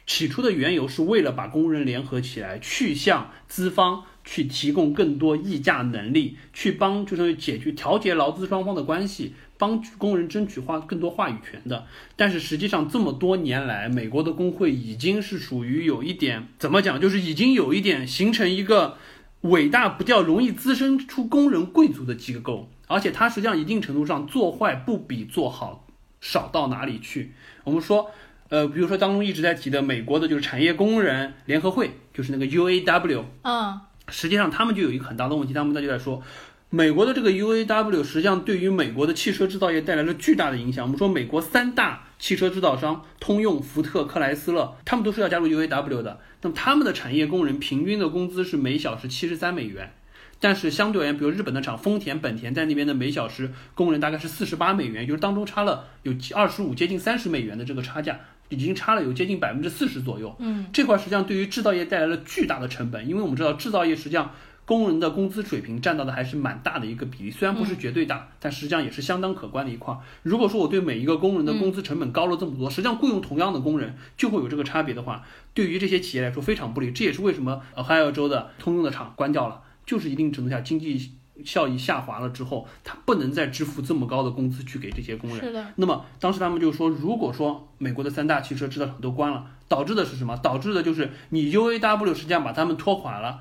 [0.09, 11.85] 起初的缘由是为了把工人联合起来，去向资方去提供更多议价能力，去帮就是解决调节劳资双方的关系，帮工人争取话更多话语权的。
[12.17, 18.97] 但是实际上这么多年来，美国的工会已经是属于有一点怎么讲，就是已经有一点形成一个
[19.43, 25.87] 伟大不掉、容易滋生出工人贵族的机构，而且它实际上一定程度上做坏不比做好
[26.19, 27.35] 少到哪里去。
[27.65, 28.11] 我们说。
[28.49, 36.23] 呃，比如说当中一直在提的美国的就是产业工人联合会，就是那个 UAW，嗯，实际上他们就有一个很大的问题，他们那就在说，
[36.71, 40.85] 美国的这个 UAW 实际上对于美国的汽车制造业带来了巨大的影响。
[40.85, 49.93] 我们说美国三大汽车制造商通用、福特、克莱斯勒，他们都是要加入 UAW 的，那么他们的产业工人平均的工资是每小时七十三美元。
[50.41, 60.35] 但是相对而言，比如日本的厂丰田、本田在那边的每小时工人大概是四十八美元，就是当中差了有二十五接近三十美元的这个差价，已经差了有接近百分之四十左右。
[60.39, 64.31] 嗯，这块实际上对于制造业带来了巨大的成本，因为我们知道制造业实际上。
[64.69, 69.97] 工人的工资水平占到的还是蛮大的一个比例，虽然不是绝对大，但实际上也是相当可观的一块。
[70.23, 75.25] 如果说我对每一个工人的工资成本高了这么多，实际上雇佣同样的工人就会有这个差别的话，
[75.55, 76.91] 对于这些企业来说非常不利。
[76.91, 81.13] 这也是为什么俄亥俄州的通用的厂关掉了，就是一定程度下经济
[81.45, 85.41] 效益下滑了之后，他不能再支付这么高的工资去给这些工人。
[85.41, 85.67] 是的。
[85.77, 90.37] 那么当时他们就说，如果说美国的三大汽车制造厂都关了，导致的是什么？
[90.37, 93.41] 导致的就是你 UAW 实际上把他们拖垮了。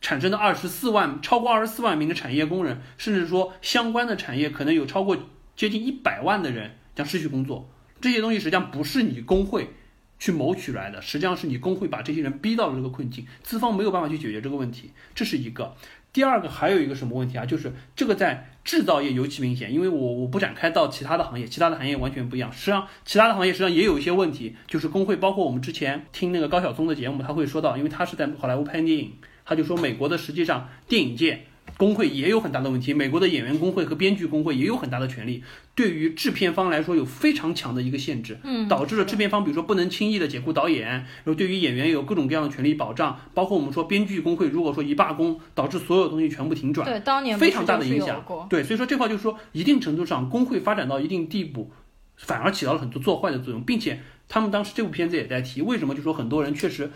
[0.00, 5.16] 产生的二十四万，超过二十四万名的产业工人，甚至说相关的产业可能有超过
[5.56, 7.70] 接近一百万的人将失去工作。
[8.02, 9.70] 这些东西实际上不是你工会
[10.18, 15.74] 去谋取来的，实际上是你工会把这些人逼到了这个困境，资方没有办法去解决这个问题，这是一个。
[16.14, 17.44] 第二个还有一个什么问题啊？
[17.44, 22.52] 就是这个在制造业尤其明显，因为我我不展开到其他的行业，其他的行业完全不一样。
[22.52, 29.12] 实际上，其他的行业实际上也有一些问题，就是工会，包括我们之前听那个高晓松的节目，他会说到，因为他是在好莱坞拍电影。
[29.44, 31.44] 他就说，美国的实际上电影界
[31.76, 35.42] 工会也有很大的问题，美国的演员工会和编剧工会也有很大的权利，
[35.74, 51.72] 对于制片方来说有非常强的一个限制，嗯，导致了制片方比如说不能轻易的解雇导演，然后对于演员有各种各样的权利保障，包括我们说编剧工会如果说一罢工，导致所有东西全部停转，对，当年非常大的影响，对，所以说这块就是说一定程度上工会发展到一定地步，
[52.16, 56.90] 反而起到了很多做坏的作用，并且他们当时这部片子也在提，为什么就说很多人确实。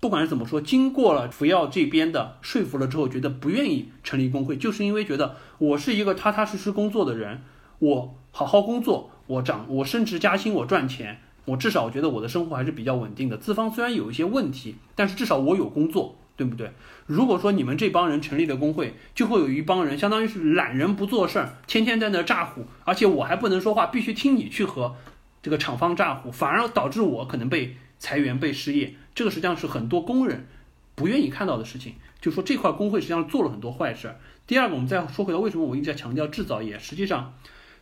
[0.00, 7.42] 不管是怎么说，经过了福耀这边的说服了之后，觉得不愿意成立工会，就是因为觉得我是一个踏踏实实工作的人，
[7.80, 13.36] 我好好工作，我涨，我升职加薪，我赚钱，我至少觉得我的生活还是比较稳定的。
[13.36, 16.70] 资方虽然有一些问题，但是至少我有工作，对不对？
[17.06, 24.94] 如果说你们这帮人成立了工会，就会有一帮人相当于是懒人不做事儿，天天在那咋呼，而且我还不能说话，必须听你去和
[25.42, 28.94] 这个厂方咋呼，反而导致我可能被裁员、被失业。
[29.14, 30.46] 这个实际上是很多工人
[30.94, 34.14] 不愿意看到的事情，就说这块工会实际上做了很多坏事。
[34.46, 37.34] 第二个，我们再说回到为什么我一直在强调制造业，实际上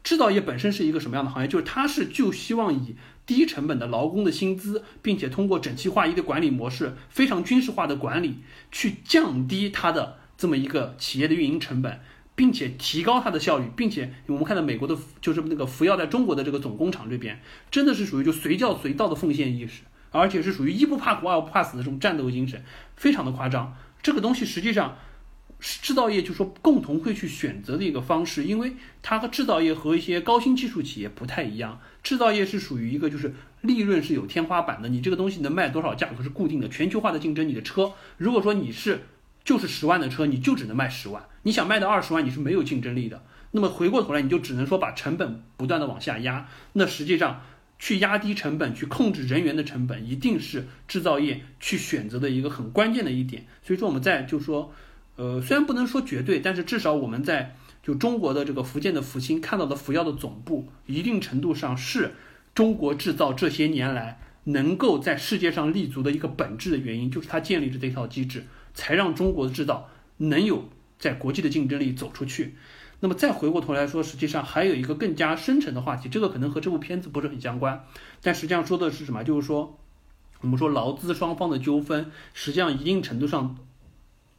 [0.02, 1.48] 制造业本身是一个什么样的行业？
[1.48, 8.38] 就是它是就希望以低成本的劳工的薪资，并且通过整齐划一的管理模式，非常军事化的管理，
[8.72, 12.00] 去降低它的这么一个企业的运营成本，
[12.34, 17.40] 并且提高它的效率，并且我们看到美国的，就是那个福耀在中国的这个总工厂这边，
[17.70, 19.82] 真的是属于就随叫随到的奉献意识。
[20.16, 22.62] 而且是属于一不怕苦二不怕死的这种战斗精神，
[22.96, 23.76] 非常的夸张。
[24.02, 24.96] 这个东西实际上
[25.58, 31.80] 是制造业就说共同会去选择的一个方式，因为它和制造业和一些高新技术企业不太一样。
[32.02, 36.68] 制造业是属于一个就是利润是有天花板的，你这个东西能卖多少价格是固定的。
[36.68, 39.06] 全球化的竞争，你的车如果说你是
[39.44, 41.24] 就是十万的车，你就只能卖十万。
[41.42, 43.24] 你想卖到二十万，你是没有竞争力的。
[43.50, 46.48] 那么回过头来，你就只能说把成本不断的往下压。
[46.74, 47.42] 那实际上。
[47.78, 53.46] 去压低成本，去控制人员的成本，一定是制造业去选择的一个很关键的一点。
[53.62, 54.72] 所以说，我们在就说，
[55.16, 62.14] 呃，虽然不能说绝对，但是至少我们在就中国的这个福建的福清看到的福耀的总部，一定程度上是
[62.54, 70.68] 中国制造这些年来能够在世界上立足的一个本质的原因，就是它建立着这套机制，才让中国的制造能有
[70.98, 72.54] 在国际的竞争力走出去。
[73.06, 77.84] 那么再回过头来说，实际上还有一个更加深层的话题，这个可能和这部片子不是很相关，
[78.20, 79.22] 但实际上说的是什么？
[79.22, 79.78] 就是说，
[80.40, 83.58] 我们说劳资双方的纠纷，实际上一定程度上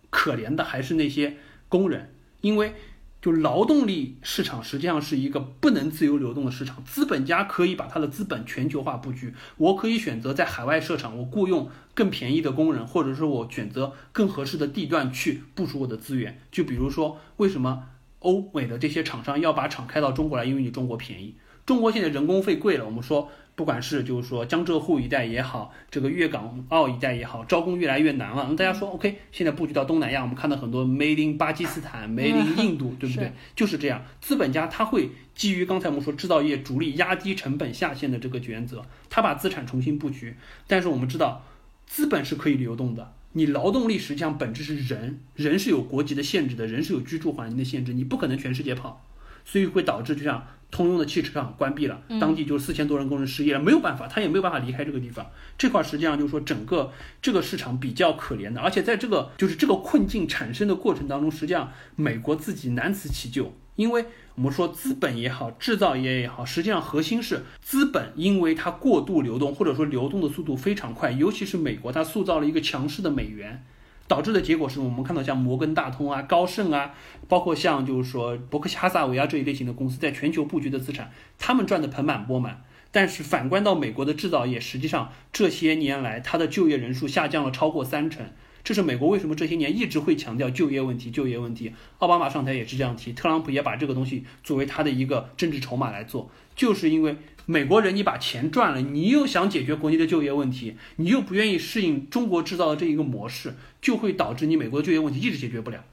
[0.09, 1.37] 可怜的还是那些
[1.69, 2.73] 工人，因为
[3.21, 17.85] 就劳动力市场实际上是一个不能自由流动的市场，资本家可以把他的资本全球化布局，我可以选择在海外设厂，我雇佣更便宜的工人，或者说我选择更合适的地段去部署我的资源，就比如说为什么？
[18.27, 21.33] 欧美的这些厂商要把厂开到中国来，因为你中国便宜。
[21.65, 28.45] 中国现在人工费贵了，我们说不管是就是说江浙沪一带也好，这个粤港澳一带也好，招工越来越难了。
[28.49, 33.31] 那大家说 OK，现在布局到东南亚，我们看到很多 Made in 巴基斯坦、Made in 印度，对不对？
[33.55, 40.35] 就是这样，资本家他会基于刚才我们说制造业主力压低成本下限的这个原则，他把资产重新布局。
[40.67, 41.43] 但是我们知道，
[41.85, 43.13] 资本是可以流动的。
[43.33, 49.05] 你劳动力实际上本质是人，人是有国籍的限制的，人是有居住环境的限制，你不可能全世界跑，
[49.45, 55.25] 所以会导致就像通用的汽车厂关闭了，当地就四千多人工人失业了，没有办法，他也没有办法离开这个地方。
[55.57, 64.05] 这块实际上就是说整个这个市场比较可怜的，而且在这个就是这个困境产生的过程当中，实际上美国自己难辞其咎，因为。
[64.35, 73.65] 我们说资本也好，制造业也好，实际上核心是资本，因为它过度流动，或者说流动的速度非常快，尤其是美国，它塑造了一个强势的美元，
[74.07, 76.93] 导致的结果是我们看到像摩根大通啊、高盛啊，
[77.27, 82.61] 包括像就是说伯克希哈萨维啊这一类型的公司，在全球布局的资产，他们赚的盆满钵满。
[82.91, 88.27] 但是反观到美国的制造业，实际上这些年来它的就业人数下降了超过三成。
[88.67, 91.71] 这是美国为什么这些年一直会强调就业问题、就业问题。
[91.99, 97.15] 奥巴马上台也是这样提，特朗普也把这个东西作为他的一个政治筹码来做，就是因为
[97.45, 105.85] 美国人你把钱赚了，你又想解决国内的就业问题，你又不愿意适应中国制造的这一个模式，就会导致你美国的就业问题一直解决不了。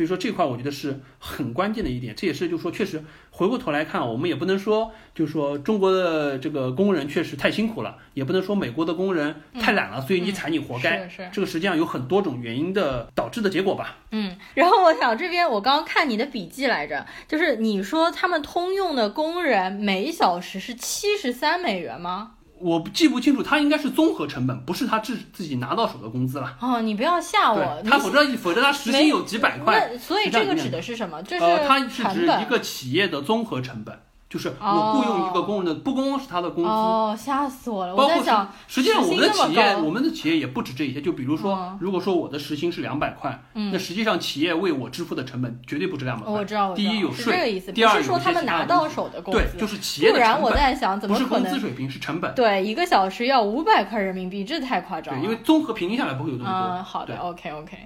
[0.00, 11.06] 所以说这块我觉得是很关键的一点，这也是就是说确实回过头来看，我们也不能说就是说中国的这个工人确实太辛苦了，也不能说美国的工人太懒了，所以你惨你活该。
[11.06, 13.98] 是是这个实际上有很多种原因的导致的结果吧。
[14.12, 22.36] 嗯， 然后我想这边我刚刚看你的笔记来着，就是你说他们通用的工人每小时是七十三美元吗？
[22.60, 26.56] 我记不清楚，他应该是综合成本，不是他自自己拿到手的工资了。
[26.60, 29.90] 哦，你不要吓我，，他否则否则他时薪有几百块。
[29.92, 31.22] 那所以这个指的是什么？
[31.22, 33.98] 这呃，它是指一个企业的综合成本，
[34.30, 37.96] 就是我雇佣一个工人的，不光是他的工资，哦，吓死我了！
[37.96, 41.02] 包括是我在想，实际上我们的企业，我们的企业也不止这一些。
[41.02, 46.32] 就比如说嗯，如果说我的时薪是两百块，嗯那实际上企业为我支付的成本绝对不止两百块。
[46.32, 51.50] 我知道，第一有税，第二说他们拿到手的工资，对，就是企业不然我的成本，在想，怎不是么可能？
[51.50, 52.32] 工资水平，是成本。
[52.36, 55.24] 对，一个小时要五百块人民币，这太夸张对，了。
[55.24, 56.76] 因为综合平均下来不会有那么多。
[56.76, 57.76] 嗯，好的，OK OK，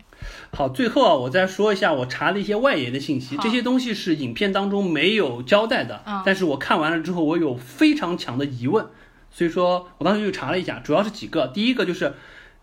[0.52, 8.86] 好，最后啊，我再说一下我查了一些外延的信息，这些东西是影片当中没有交代的，嗯但是我看完了之后，我有非常强的疑问，
[9.30, 12.14] 所以说我当时就查了一下，主要是几个，第一个就是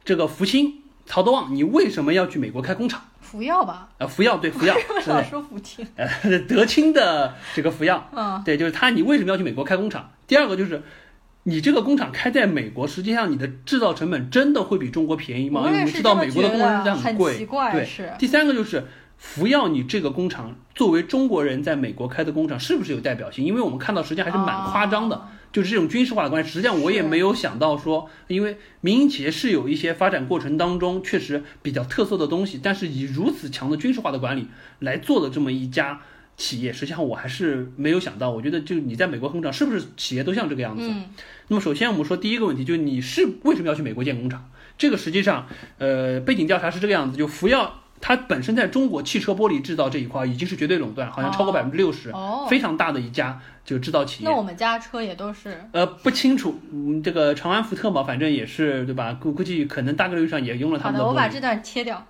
[0.05, 3.01] 这个福清曹德旺，你为什么要去美国开工厂？
[3.20, 6.07] 服药吧，呃，福耀对 福耀我是的老说福清，呃
[6.47, 10.12] 德清的这个福耀，嗯，对，就是他，你为什么要去美国开工厂？
[10.28, 10.82] 第二个就是。
[11.44, 15.62] 你这个工厂开在美国，实际上你的制造成本真的会比中国便宜吗？
[15.62, 17.84] 我因为我们知道美国的工人觉得价贵，很奇怪对。
[17.86, 18.86] 是第三个就是
[19.18, 23.44] 福耀，你这个工厂作为中国人在美国开的工厂，是不是有代表性？
[23.44, 25.22] 因为我们看到实际上还是蛮夸张的，哦
[25.52, 26.50] 就是这种军事化的关系。
[26.50, 34.48] 实际上我也没有想到说，因为民营企业是有一些发展过程当中确实比较特色的东西，但是以如此强的军事化的管理
[34.80, 36.02] 来做的这么一家。
[36.42, 40.88] 企业实际上我还是没有想到，我觉得就你在美国工厂是不是企业都像这个样子？
[40.89, 41.06] 嗯，
[41.50, 44.50] 那么首先我们说第一个问题，就是你是为什么要去美国建工厂？
[44.76, 54.30] 这个实际上，呃，背景调查是这个样子，就福耀它本身在中国汽车玻璃制造这一块已经是绝对垄断，好像超过百分之六十，哦，非常大的一家就制造企业。
[54.30, 59.14] 那我们家车也都是，呃，不清楚，嗯，这个长安福特嘛，反正也是对吧？
[59.14, 61.12] 估估计可能大概率上也用了他们的，们玻璃。
[61.12, 62.06] 我把这段切掉。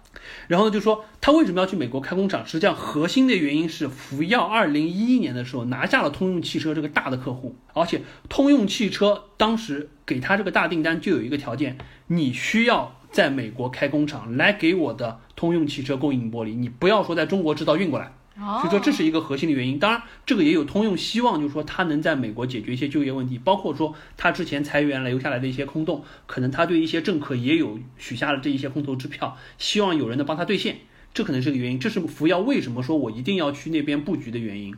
[0.47, 2.45] 然后呢，就说他为什么要去美国开工厂？
[2.45, 11.77] 实际上核心的原因是福耀二零一一年的时候拿下了通用汽车这个大的客户，而且通用汽车当时给他这个大订单就有一个条件，
[12.07, 18.14] 你需要在美国开工厂来给我的通用汽车供应玻璃，你不要说在中国制造运过来。
[18.39, 19.78] 哦，所以说这是一个核心的原因。
[19.78, 30.78] 当然，这个也有通用希望，就是说他能在美国解决一些就业问题，包括说他之前裁员留下来的一些空洞，可能他对一些政客也有许下了这一些空头支票，希望有人能帮他兑现。
[31.14, 34.74] 这可能是个原因，这是福耀为什么说我一定要去那边布局的原因。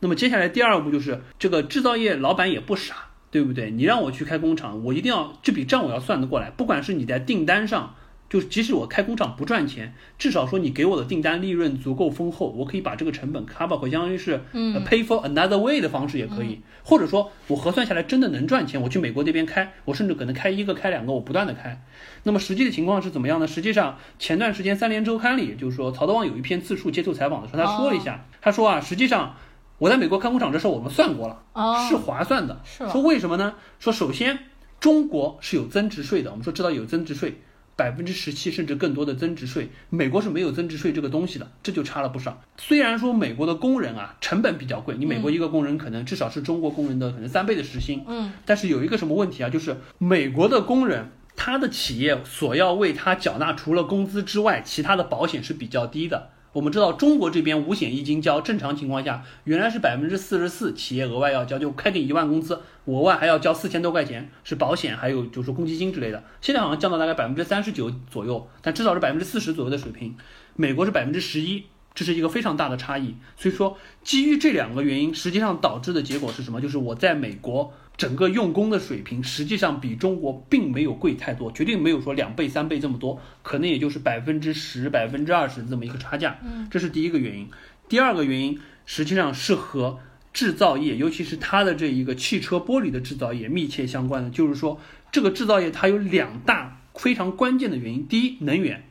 [0.00, 3.70] 那么接下来第二步就是这个制造业老板也不傻，对不对？
[3.70, 7.94] 你让我去开工厂，我一定要这笔账我要算得过来，不管是你在订单上。
[8.30, 21.82] 就即使我开工厂不赚钱，至少说你给我的订单利润足够丰厚，我可以把这个成本 cover 回，相当于是呃 pay for another way 的方式也可以，或者说我核算下来真的能赚钱，我去美国那边开，我甚至可能开一个开两个，我不断的开。
[22.24, 23.46] 那么实际的情况是怎么样呢？
[23.46, 29.36] 实际上前段时间三联周刊里就是说曹德旺有一篇自述接受采访的时候，他说了一下，他说啊，实际上
[29.78, 32.60] 我在美国开工厂这事儿我们算过了，哦，是划算的。
[32.64, 33.54] 是说为什么呢？
[33.78, 34.38] 说首先
[34.80, 37.42] 中国是有增值税的，我们说知道有增值税。
[37.76, 42.42] 百分之十七甚至更多的增值税，美国是没有增值税这个东西的，这就差了不少。
[42.56, 56.30] 虽然说美国的工人啊成本比较贵，你美国一个工人可能至少是中国工人的可能三倍的时薪，嗯，但是有一个什么问题啊，就是美国的工人他的企业所要为他缴纳除了工资之外，其他的保险是比较低的。
[56.58, 66.24] 我们知道中国这边五险一金交，正常情况下原来是百分之四十四，企业额外要交，就开给一万工资，额外还要交四千多块钱是保险，还有就是公积金之类的。
[66.40, 70.16] 现在好像降到大概百分之三十九左右，但至少是百分之四十左右的水平。
[70.56, 73.14] 美国是百分之十一，这是一个非常大的差异。
[73.36, 76.60] 所以说，基于这两个原因，实际上导致的结果是什么？
[76.60, 86.38] 就是我在美国整个用工的水平，实际上比中国并没有贵太多，绝对没有说两倍、三倍这么多，可能也就是百分之十、百分之二十这么一个差价。
[86.44, 87.50] 嗯，这是第一个原因。
[87.88, 89.98] 第二个原因实际上是和
[90.32, 94.80] 制造业，尤其是它的这一个汽车玻璃的制造业密切相关的，就是说
[95.10, 98.06] 这个制造业它有两大非常关键的原因。
[98.06, 98.84] 第一，能源。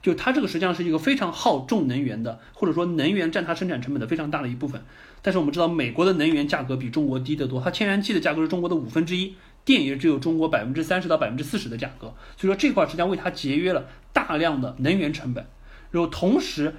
[0.00, 4.82] 就它这个实际上是一个非常耗重能源的，或者说能源占它生产成本的非常大的一部分。
[5.28, 15.46] 但是我们知道，美国的能源价格比中国低得多，它天然气的价格是中国的五分之一，电也只有中国百分之三十到百分之四十的价格，所以说这块实际上为它节约了大量的能源成本。
[15.90, 16.74] 然后同时，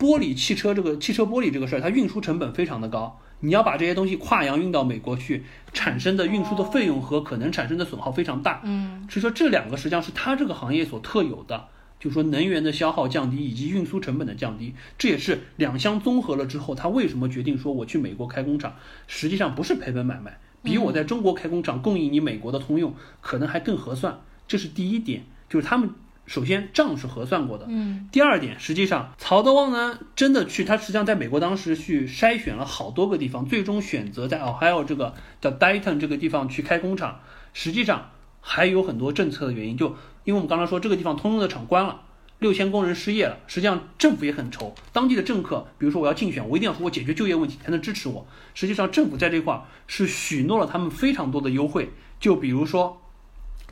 [0.00, 8.62] 玻璃汽车这个汽车玻璃这个事儿，它运输成本非常的高，你要把这些东西跨洋运到美国去，产生的运输的费用和可能产生的损耗非常大。
[8.64, 11.68] 嗯，所以说这两个实际上是它这个行业所特有的。
[12.02, 18.74] 就说能源的消耗降低以及运输成本的降低，这也是两相综合了之后，他为什么决定说我去美国开工厂，
[19.06, 24.18] 实际上不是赔本买卖，比我在中国开工厂供应你美国的通用可能还更合算。
[24.48, 25.90] 这是第一点，就是他们
[26.26, 27.66] 首先账是核算过的。
[27.68, 28.08] 嗯。
[28.10, 37.20] 第二点，实际上曹德旺呢真的去，他实际上在美国当时去筛选了好多个地方，最终选择在 Ohio 这个叫 Dayton 这个地方去开工厂，
[37.52, 39.94] 实际上还有很多政策的原因，就。
[40.24, 42.02] 因为我们刚刚说这个地方通用的厂关了，
[42.38, 44.74] 六千工人失业了，实际上政府也很愁。
[44.92, 48.26] 当地的政客，比如说我要竞选，我一定要说我解决就业问题才能支持我。
[48.54, 53.00] 实际上政府在这块儿是许诺了他们非常多的优惠，就比如说，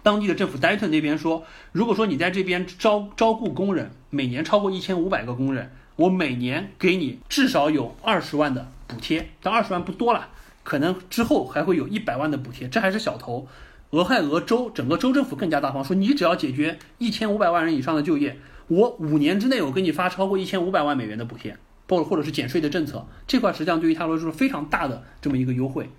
[0.03, 10.29] 当地的政府 d a t o n 那边说，如果说你在这边招招雇工人，每年超过一千五百个工人，我每年给你至少有二十万的补贴，但二十万不多了，
[10.63, 13.47] 可能之后还会有一百万的补贴，这还是小头。
[13.91, 18.39] 俄亥俄州整个州政府更加大方，说你只要解决一千五百万人以上的就业，
[18.69, 21.57] 我五年之内我给你发超过一千五百万美元的补贴，
[21.89, 25.91] 或或者是减税的政策，这块实际上对于他来说是非常大的这么一个优惠。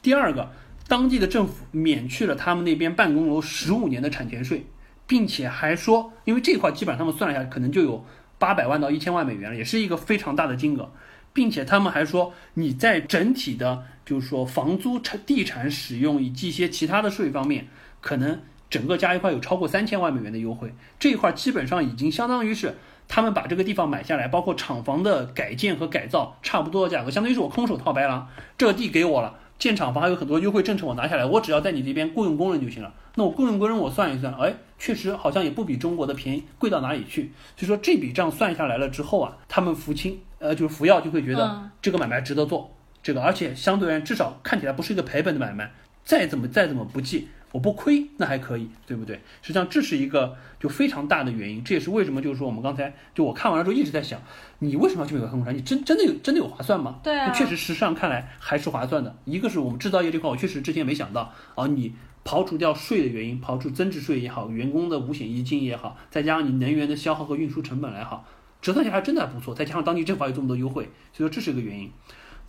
[0.00, 0.52] 第二个，
[0.86, 4.66] 当地的政府免去了他们那边办公楼十五年的产权税，
[5.08, 8.06] 并且还说，因为这块基本上他们算了一下，可能就有
[8.38, 10.92] 八百万到一千万美元了，也是一个非常大的金额，
[11.32, 13.82] 并且他们还说你在整体的。
[14.10, 17.68] 就是说，房租、产地产使用以及一些其他的税方面，
[18.00, 20.74] 可能整个加一块有超过三千万美元的优惠。
[20.98, 28.26] 这一块基本上已经相当于是他们把这个地方买下来，包括厂房的改建和改造，差不多的价格，相当于是我空手套白狼。
[28.58, 32.92] 这个地给我了，建厂房还有很多优惠政策，我拿下来，我只要在你这边雇佣工人就行了。
[33.14, 37.30] 那我雇佣工人，我算一算，哎，确实好像也不比中国的便宜，贵到哪里去？
[37.56, 42.74] 所以说这笔账算下来了之后啊，他们福清，呃，就是福耀就会觉得这个买卖值得做。
[43.02, 45.72] 这个，而且相对而言，至少看起来不是一个赔本的买卖。
[46.02, 49.16] 再怎么再怎么不济，我不亏，那还可以，对不对？
[49.42, 51.62] 实际上这是一个就非常大的原因。
[51.62, 54.20] 这也是为什么，就是说我们刚才就我看完了之后一直在想，
[54.58, 55.54] 你为什么要去美国开工厂？
[55.54, 56.98] 你真真的有真的有划算吗？
[57.02, 59.14] 对啊，确实，实际上看来还是划算的。
[59.24, 61.66] 一个是我们制造业这块，我确实之前没想到啊。
[61.66, 61.94] 你
[62.24, 68.26] 刨除掉税的原因，刨除增值税也好，员工的五险一金也好，再加上你能源的消耗和运输成本来好，
[68.60, 69.54] 折算下来真的还不错。
[69.54, 71.90] 再加上当地政府有这么多优惠，所以说这是一个原因。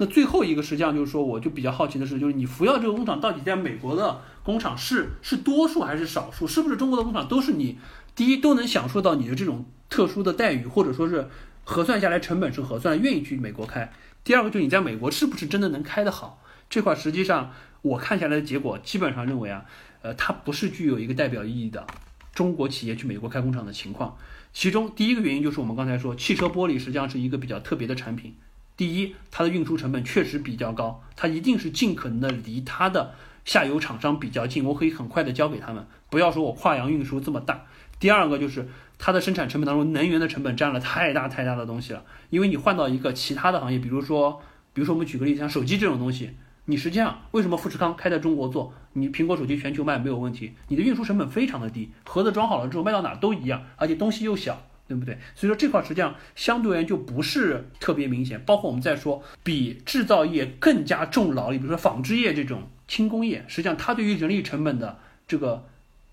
[0.02, 6.48] 那最后一个实际上就是说，我就比较好奇的是，就是你福耀这个工厂到底在美国的工厂是是多数还是少数？
[6.48, 7.78] 是不是中国的工厂都是你
[8.16, 11.30] 第一都能享受到你的这种特殊的待遇，或者说是
[11.64, 13.94] 核算下来成本是核算，愿意去美国开？
[14.24, 16.42] 第二个就是你在美国是不是真的能开得好？
[16.68, 17.52] 这块实际上
[17.84, 19.66] 我看下来的结果基本上认为啊，
[20.02, 21.86] 呃，它不是具有一个代表意义的
[22.34, 24.18] 中国企业去美国开工厂的情况。
[24.52, 28.34] 其中第一个原因就是我们刚才说，汽车玻璃实际上是一个比较特别的产品。
[28.82, 33.14] 第一，它的运输成本确实比较高，它一定是尽可能的离它的
[33.46, 37.66] 下游厂商比较近，我可以很快的交给他们，不要说我跨洋运输这么大。
[38.00, 38.68] 第二个就是
[38.98, 44.42] 它的生产成本当中，能源的成本占了太大太大的东西了，因为你换到一个其他的行业，比如说，
[44.74, 46.32] 比如说我们举个例子，像手机这种东西，
[46.66, 54.60] 你实际上为什么富士康开在中国做，你苹果手机全球卖没有问题，你的运输成本非常的低，盒子装好了之后卖到哪都一样，而且东西又小。
[54.92, 55.18] 对不对？
[55.36, 58.42] 所以说这块实际上相对而言就不是特别明显。
[58.46, 65.66] 包括我们在说比制造业更加重劳力，比如说纺织业这种轻工业，实际上它对于人力成本的这个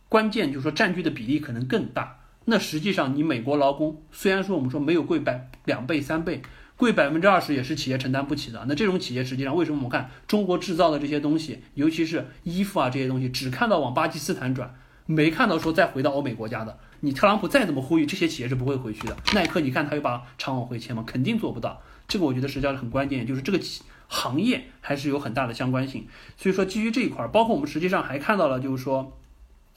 [0.08, 2.20] 关键，就是说占据的比例可能更大。
[2.44, 6.40] 那实际上你美国劳工虽然说我们说没有贵百两倍三倍，
[6.76, 8.64] 贵百分之二十也是企业承担不起的。
[8.68, 14.74] 那这种企业实际上为什么我们看中国制造的这些东西，尤其是衣服啊这些东西，只看到往巴基斯坦转，
[15.04, 16.78] 没看到说再回到欧美国家的？
[17.01, 19.16] 你特朗普再怎么呼吁，这些企业是不会回去的。
[19.34, 21.05] 耐克，你看他有把厂往回迁吗？
[21.07, 21.80] 肯定做不到。
[22.09, 23.61] 这个我觉得实际上是很关键，就是这个
[24.09, 26.09] 行业还是有很大的相关性。
[26.36, 29.16] 所以说，基于这一块，包括我们实际上还看到了，就是说，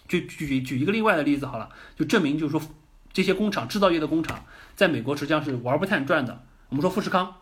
[0.08, 2.62] 就举举一个另外的例子好了，就证明就是说，
[3.14, 4.44] 这些工厂制造业的工厂
[4.76, 6.44] 在美国实际上是玩不太转的。
[6.70, 7.36] 我们说富士康，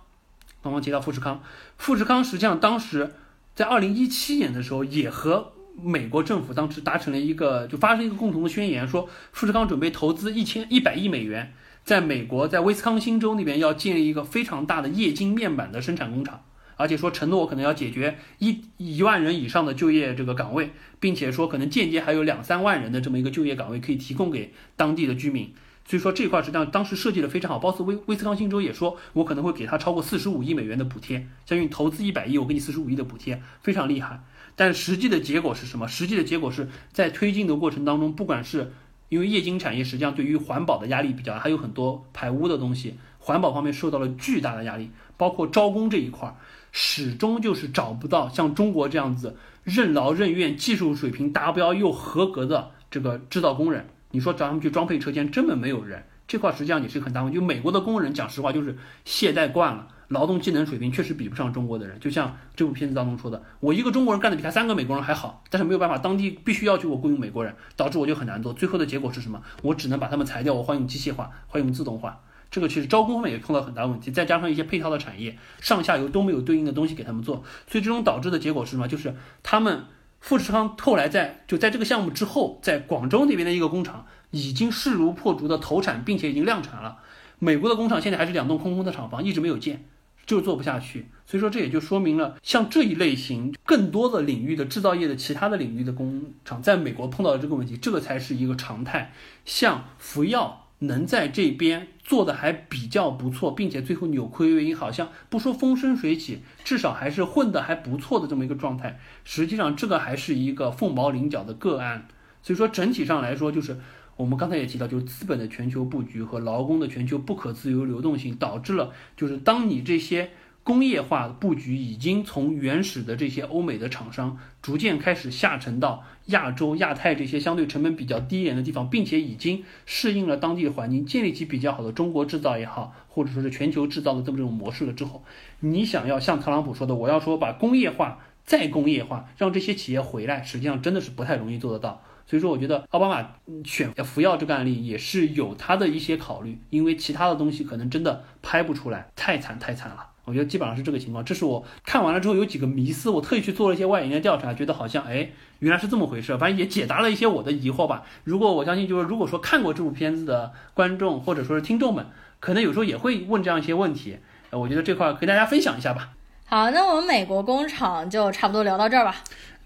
[0.62, 1.42] 刚刚提到富士康，
[1.78, 3.14] 富士康实际上当时
[3.56, 5.54] 在二零一七年的时候也和。
[5.84, 11.54] 美国政府当时达成了一个，就发生一个共同的宣言，说富士康准备投资一千一百亿美元，
[11.84, 16.44] 在美国在威斯康星州那边要建立一个非常大的液晶面板的生产工厂，
[16.76, 25.54] 而且说承诺可能要解决一一万人以上的就业这个岗位，并且说可能间接还有两三万人的这么一个就业岗位可以提供给当地的居民。
[25.86, 31.18] 所以说这块实际上当时设计的非常好，包括威威斯康星州也说，我可能会给他超过四十五亿美元的补贴，
[31.48, 34.22] 相当于投资一百亿，我给你四十五亿的补贴，非常厉害。
[34.60, 35.88] 但实际的结果是什么？
[35.88, 38.74] 实际的结果是在推进的过程当中，不管是
[39.08, 46.36] 因为液晶产业实际上对于环保的压力比较大，还有很多排污的东西，环保方面受到了巨大的压力，包括招工这一块，
[46.74, 53.88] 始终就是找不到像中国这样子任劳任怨、技术水平达标又合格的这个制造工人。
[54.12, 56.04] 你说找他们去装配车间，根本没有人。
[56.28, 57.40] 这块实际上也是很大问题。
[57.40, 62.00] 就美国的工人，讲实话就是懈怠惯了，劳动技能水平确实比不上中国的人。
[62.00, 68.52] 就像这部片子当中说的，我一个中国人干的比他三个美国人还好，但是没有办法，当地必须要求我雇佣美国人，导致我就很难做。
[68.54, 69.42] 最后的结果是什么？
[69.64, 72.22] 我只能把他们裁掉，我换用机械化， 换用自动化。
[72.52, 78.88] 这个其实招工方面也碰到很大问题，再加上一些配套的产业，上下游都没有对应的东西给他们做，所以这种导致的结果是什么？
[78.88, 79.86] 就是他们
[80.20, 84.06] 富士康后来在就在这个项目之后，在广州那边的一个工厂。
[84.32, 86.98] 已经势如破竹的投产，并且已经量产了。
[87.40, 89.86] 美国的工厂现在还是两栋空空的厂房，一直没有建，
[90.30, 91.08] 就是做不下去。
[91.26, 99.12] 所以说，这也就说明了，像这一类型更多的领域的制造业的其他的领域的工厂，在美国碰到了这个问题，这个才是一个常态。
[99.44, 109.00] 像福耀能在这边做的还比较不错，并且最后扭亏为盈，好像不说风生水起，至少还是混得还不错的这么一个状态。
[109.24, 112.08] 实际上，这个还是一个凤毛麟角的个案。
[112.44, 113.80] 所以说，整体上来说，就是。
[114.20, 135.24] 我们刚才也提到，就是资本的全球布局和劳工的全球不可自由流动性，导致了就是当你这些工业化布局已经从原始的这些欧美的厂商，逐渐开始下沉到亚洲、亚太这些相对成本比较低廉的地方，并且已经适应了当地的环境，建立起比较好的中国制造也好，或者说是全球制造的这么这种模式了之后，
[135.62, 142.04] 你想要像特朗普说的，我要说把工业化再工业化，让这些企业回来，实际上真的是不太容易做得到。
[142.30, 143.28] 所以说，我觉得奥巴马
[143.66, 150.06] 选服药这个案例也是有他的一些考虑，因为其他的东西可能真的拍不出来，太惨太惨了。
[150.26, 151.26] 我觉得基本上是这个情况。
[151.26, 158.04] 这是我看完了之后有几个迷思，我特意去做了一些外延的调查，觉得好像哎原来是这么回事，反正也解答了一些我的疑惑吧。
[158.26, 162.06] 如果我相信，就是如果说看过这部片子的观众或者说是听众们，
[162.40, 164.20] 可能有时候也会问这样一些问题。
[164.52, 166.10] 我觉得这块跟大家分享一下吧。
[166.46, 169.16] 好，那我们美国工厂就差不多聊到这儿吧。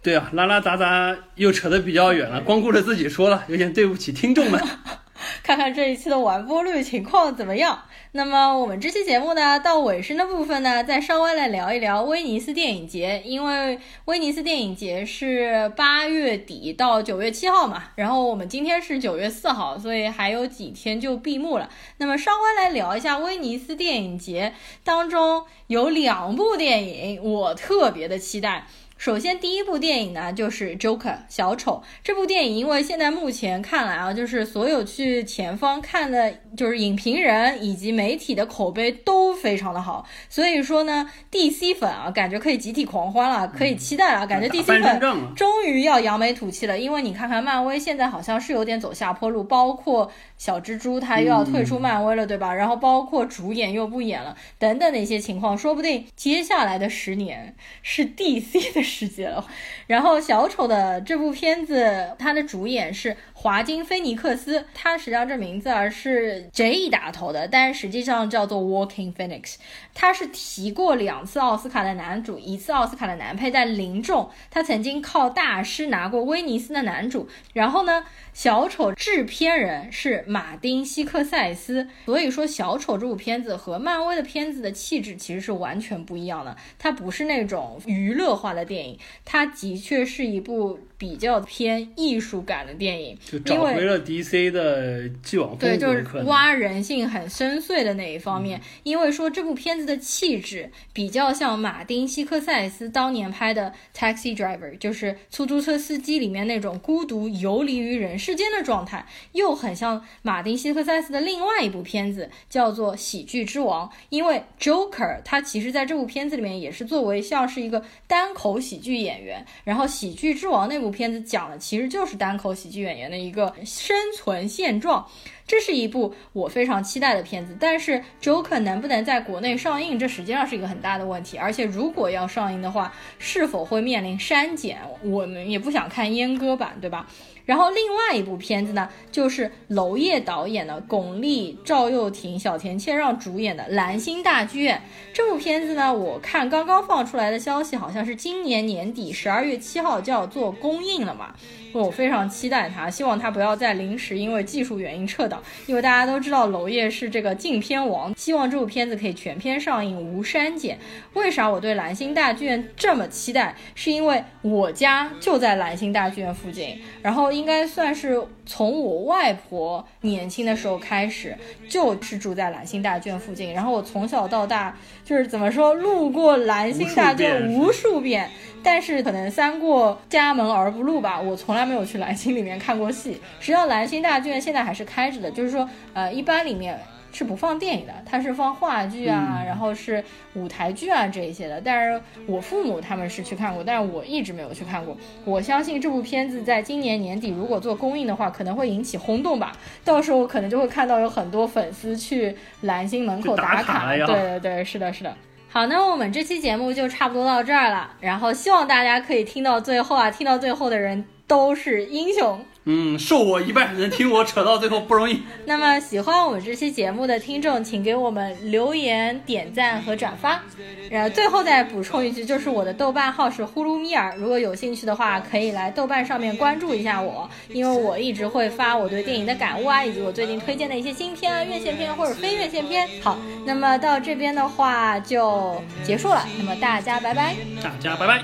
[0.04, 4.62] 对啊，拉拉杂杂又扯得比较远了，光顾着自己说了，有点对不起听众们。
[5.42, 7.84] 看看这一期的完播率情况怎么样？
[8.12, 21.70] 那么我们这期节目呢，到尾声的部分呢，再稍微来聊一聊威尼斯电影节，因为威尼斯电影节是八月底到九月七号嘛，然后我们今天是九月四号，所以还有几天就闭幕了。
[21.98, 28.68] 那么稍微来聊一下威尼斯电影节当中有两部电影，我特别的期待。
[28.98, 31.84] 首先，第一部电影呢就是《Joker》小丑。
[32.04, 40.06] 这部电影，因为现在目前看来啊，就是所有去前方看的，就是影评人以及媒体的口碑都非常的好。
[40.30, 44.26] 所以说呢，DC 粉啊，感觉可以集体狂欢了，可以期待了。
[44.26, 46.80] 感觉 DC 粉终于要扬眉吐气了。
[46.80, 50.10] 因为你看看漫威现在好像是有点走下坡路，包括
[50.44, 52.54] 小蜘蛛他又要退出漫威了，对吧？
[52.54, 58.84] 然后包括主演又不演了，等等的一些情况，说不定接下来的十年是 DC 的。
[58.84, 59.48] 世界了，
[59.88, 69.56] 然后小丑的这部片子，它的主演是华金菲尼克斯，他实际上这名字啊是 J 打头的，但是实际上叫做 Walking Phoenix。
[69.94, 77.28] 他是提过两次奥斯卡的男主，一次奥斯卡的男配，在零众，他曾经靠大师拿过威尼斯的男主。
[77.52, 90.80] 然后呢，小丑制片人是马丁希克塞斯，所以说小丑这部片子和漫威的片子的气质其实是完全不一样的，它不是那种娱乐化的电影，它的确是一部。
[91.04, 98.62] 比较偏艺术感的电影，就找回了 DC 的既往风格，对，就是挖人性很深邃的那一方面。
[98.84, 113.90] 因为说这部片子的气质比较像马丁·西克塞斯当年拍的《Taxi Driver》，就是出租车司机里面那种孤独游离于人世间的状态，又很像马丁·西克塞斯的另外一部片子叫做《喜剧之王》。
[114.08, 120.93] 因为 Joker 他其实在这部片子里面也是作为像是一个单口喜剧演员，然后《喜剧之王》那部。
[120.94, 125.06] 片子讲的其实就是单口喜剧演员的一个生存现状，
[125.46, 127.58] 这是一部我非常期待的片子。
[127.60, 131.38] 但是 Joker 能不能在国内上映，这实际上是一个很大的问题。
[131.38, 137.08] 而且如果要上映的话，是否会面临删减，我们也不想看阉割版，对吧？
[137.46, 144.78] 然后另外一部片子呢，就是娄烨导演的，巩俐、赵又廷、小田切让主演的《蓝星大剧院》。
[145.14, 151.36] 这部片子呢，我看刚刚放出来的消息，好像是今年年底十二月七号就要做公映了嘛。
[151.82, 160.78] 我非常期待他，希望他不要再临时因为技术原因撤档，因为大家都知道娄烨是这个禁片王，希望这部片子可以全片上映无删减。
[161.14, 163.56] 为啥我对蓝星大剧院这么期待？
[163.76, 171.38] 是因为我家就在蓝星大剧院附近，然后应该算是从我外婆年轻的时候开始，
[171.70, 178.30] 就是住在兰心大剧院附近，然后我从小到大就是怎么说，路过兰心大剧院无数遍。
[178.66, 183.20] 但是可能三过家门而不入吧，我从来没有去兰心里面看过戏。
[183.42, 186.80] 实际上，兰心大剧院现在还是开着的，就是说，呃，一般里面
[187.14, 190.04] 是不放电影的，它是放话剧啊，然后是
[190.34, 191.62] 舞台剧啊这一些的。
[191.62, 194.98] 但是我父母他们是去看过，但是我一直没有去看过。
[195.24, 199.52] 我相信这部片子在今年年底如果做公映的话，可能会引起轰动吧。
[199.86, 203.96] 到时候我可能就会看到有很多粉丝去蓝星门口打卡。
[203.96, 205.16] 对对对，是的，是的。
[205.50, 207.92] 好，那我们这期节目就差不多到这儿了。
[208.00, 212.46] 然后希望大家可以听到最后啊，听到最后的人都是英雄。
[212.66, 215.24] 嗯，受我一半能听我扯到最后不容易。
[215.46, 220.44] 那么喜欢我们这期节目的听众，请给我们留言、点赞和转发。
[220.92, 232.88] 然后最后再补充一句，就是我的豆瓣号是呼噜米尔，如果有兴趣的话，可以来豆瓣上面关注一下我，因为我一直会发我对电影的感悟啊，以及我最近推荐的一些新片啊、院线片或者非院线片。
[233.02, 238.24] 好，那么到这边的话就结束了，那么大家拜拜，大家拜拜。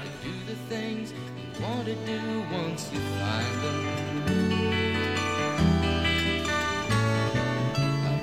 [1.91, 1.97] I've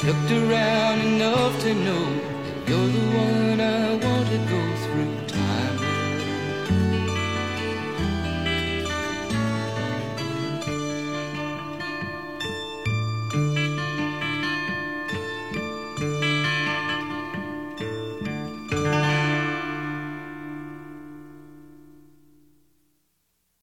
[0.05, 2.07] looked around enough to know
[2.69, 4.66] you're the one I want to go.